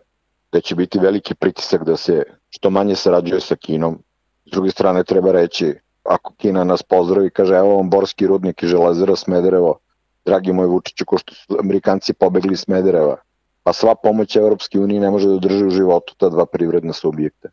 gde 0.51 0.61
će 0.61 0.75
biti 0.75 0.99
veliki 0.99 1.35
pritisak 1.35 1.85
da 1.85 1.97
se 1.97 2.23
što 2.51 2.71
manje 2.71 2.97
sarađuje 2.97 3.41
sa 3.41 3.57
Kinom. 3.57 3.99
S 4.47 4.51
druge 4.51 4.71
strane 4.71 5.05
treba 5.05 5.33
reći, 5.33 5.75
ako 6.09 6.33
Kina 6.37 6.65
nas 6.65 6.83
pozdravi 6.83 7.31
kaže 7.31 7.55
evo 7.55 7.77
vam 7.77 7.91
Borski 7.91 8.27
rudnik 8.27 8.63
i 8.63 8.67
železara 8.67 9.17
Smederevo, 9.17 9.79
dragi 10.25 10.53
moj 10.53 10.67
Vučiću, 10.67 11.05
ko 11.05 11.19
što 11.19 11.35
su 11.35 11.57
Amerikanci 11.61 12.13
pobegli 12.13 12.53
iz 12.53 12.61
Smedereva, 12.61 13.17
pa 13.63 13.73
sva 13.73 13.95
pomoć 13.95 14.37
Evropske 14.37 14.81
unije 14.81 15.01
ne 15.01 15.11
može 15.11 15.29
da 15.29 15.39
drži 15.39 15.65
u 15.67 15.71
životu 15.71 16.15
ta 16.17 16.29
dva 16.29 16.47
privredna 16.47 16.93
subjekta. 16.93 17.49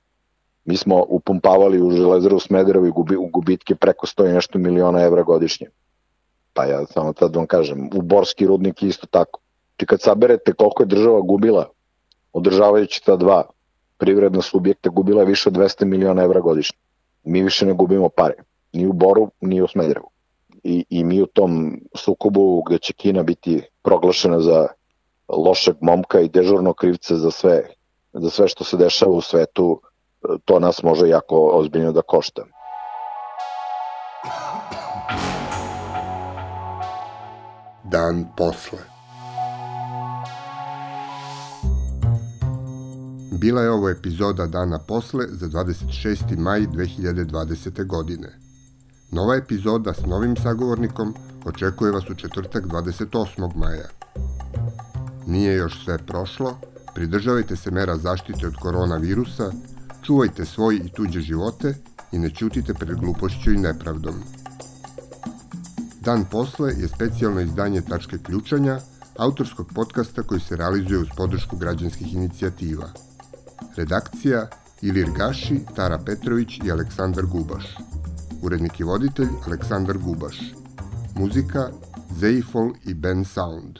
Mi 0.65 0.77
smo 0.77 1.03
upumpavali 1.09 1.81
u 1.81 1.91
železaru 1.91 2.39
Smederevo 2.39 2.85
i 2.85 2.91
gubi, 2.91 3.15
u 3.15 3.27
gubitke 3.27 3.75
preko 3.75 4.07
100 4.07 4.29
i 4.29 4.33
nešto 4.33 4.59
miliona 4.59 5.01
evra 5.01 5.23
godišnje. 5.23 5.67
Pa 6.53 6.65
ja 6.65 6.85
samo 6.85 7.13
tad 7.13 7.35
vam 7.35 7.47
kažem, 7.47 7.89
u 7.95 8.01
Borski 8.01 8.47
rudnik 8.47 8.83
isto 8.83 9.07
tako. 9.07 9.39
Či 9.77 9.85
kad 9.85 10.01
saberete 10.01 10.53
koliko 10.53 10.83
je 10.83 10.87
država 10.87 11.21
gubila, 11.21 11.69
održavajući 12.33 13.05
ta 13.05 13.15
dva 13.15 13.43
privredna 13.97 14.41
subjekta, 14.41 14.89
gubila 14.89 15.21
je 15.21 15.27
više 15.27 15.49
od 15.49 15.55
200 15.55 15.85
miliona 15.85 16.23
evra 16.23 16.39
godišnje. 16.39 16.84
Mi 17.25 17.41
više 17.43 17.65
ne 17.65 17.73
gubimo 17.73 18.09
pare, 18.09 18.35
ni 18.73 18.87
u 18.87 18.93
Boru, 18.93 19.31
ni 19.41 19.61
u 19.61 19.67
Smederevu. 19.67 20.09
I, 20.63 20.85
I 20.89 21.03
mi 21.03 21.21
u 21.21 21.25
tom 21.25 21.81
sukobu 21.95 22.63
gde 22.67 22.77
će 22.77 22.93
Kina 22.93 23.23
biti 23.23 23.61
proglašena 23.83 24.39
za 24.39 24.67
lošeg 25.27 25.75
momka 25.81 26.19
i 26.19 26.29
dežurnog 26.29 26.75
krivca 26.75 27.15
za 27.15 27.31
sve, 27.31 27.67
za 28.13 28.29
sve 28.29 28.47
što 28.47 28.63
se 28.63 28.77
dešava 28.77 29.11
u 29.11 29.21
svetu, 29.21 29.81
to 30.45 30.59
nas 30.59 30.83
može 30.83 31.07
jako 31.07 31.49
ozbiljno 31.53 31.91
da 31.91 32.01
košta. 32.01 32.43
Dan 37.83 38.25
posle. 38.37 38.94
Bila 43.37 43.61
je 43.61 43.71
ovo 43.71 43.89
epizoda 43.89 44.47
Dana 44.47 44.79
posle 44.79 45.25
za 45.29 45.47
26. 45.47 46.37
maj 46.37 46.61
2020. 46.61 47.85
godine. 47.85 48.27
Nova 49.11 49.35
epizoda 49.35 49.93
s 49.93 50.05
novim 50.05 50.35
sagovornikom 50.35 51.15
očekuje 51.45 51.91
vas 51.91 52.09
u 52.09 52.15
četvrtak 52.15 52.65
28. 52.65 53.55
maja. 53.55 53.87
Nije 55.27 55.55
još 55.55 55.83
sve 55.83 55.97
prošlo, 55.97 56.57
pridržavajte 56.93 57.55
se 57.55 57.71
mera 57.71 57.97
zaštite 57.97 58.47
od 58.47 58.55
koronavirusa 58.55 59.51
Čuvajte 60.05 60.45
svoj 60.45 60.75
i 60.75 60.89
tuđe 60.89 61.19
živote 61.19 61.75
i 62.11 62.19
ne 62.19 62.29
ćutite 62.29 62.73
pred 62.73 62.97
glupošću 62.97 63.51
i 63.51 63.57
nepravdom. 63.57 64.15
Dan 66.01 66.25
posle 66.31 66.73
je 66.77 66.87
specijalno 66.87 67.41
izdanje 67.41 67.81
Tačke 67.81 68.17
ključanja, 68.17 68.79
autorskog 69.17 69.71
podcasta 69.75 70.23
koji 70.23 70.39
se 70.39 70.55
realizuje 70.55 70.99
uz 70.99 71.07
podršku 71.17 71.57
građanskih 71.57 72.13
inicijativa. 72.13 72.89
Redakcija 73.75 74.47
Ilir 74.81 75.09
Gaši, 75.17 75.59
Tara 75.75 75.97
Petrović 76.05 76.59
i 76.65 76.71
Aleksandar 76.71 77.25
Gubaš. 77.25 77.77
Urednik 78.41 78.79
i 78.79 78.83
voditelj 78.83 79.27
Aleksandar 79.47 79.97
Gubaš. 79.97 80.39
Muzika 81.15 81.69
Zeifol 82.19 82.73
i 82.85 82.93
Ben 82.93 83.25
Sound. 83.25 83.79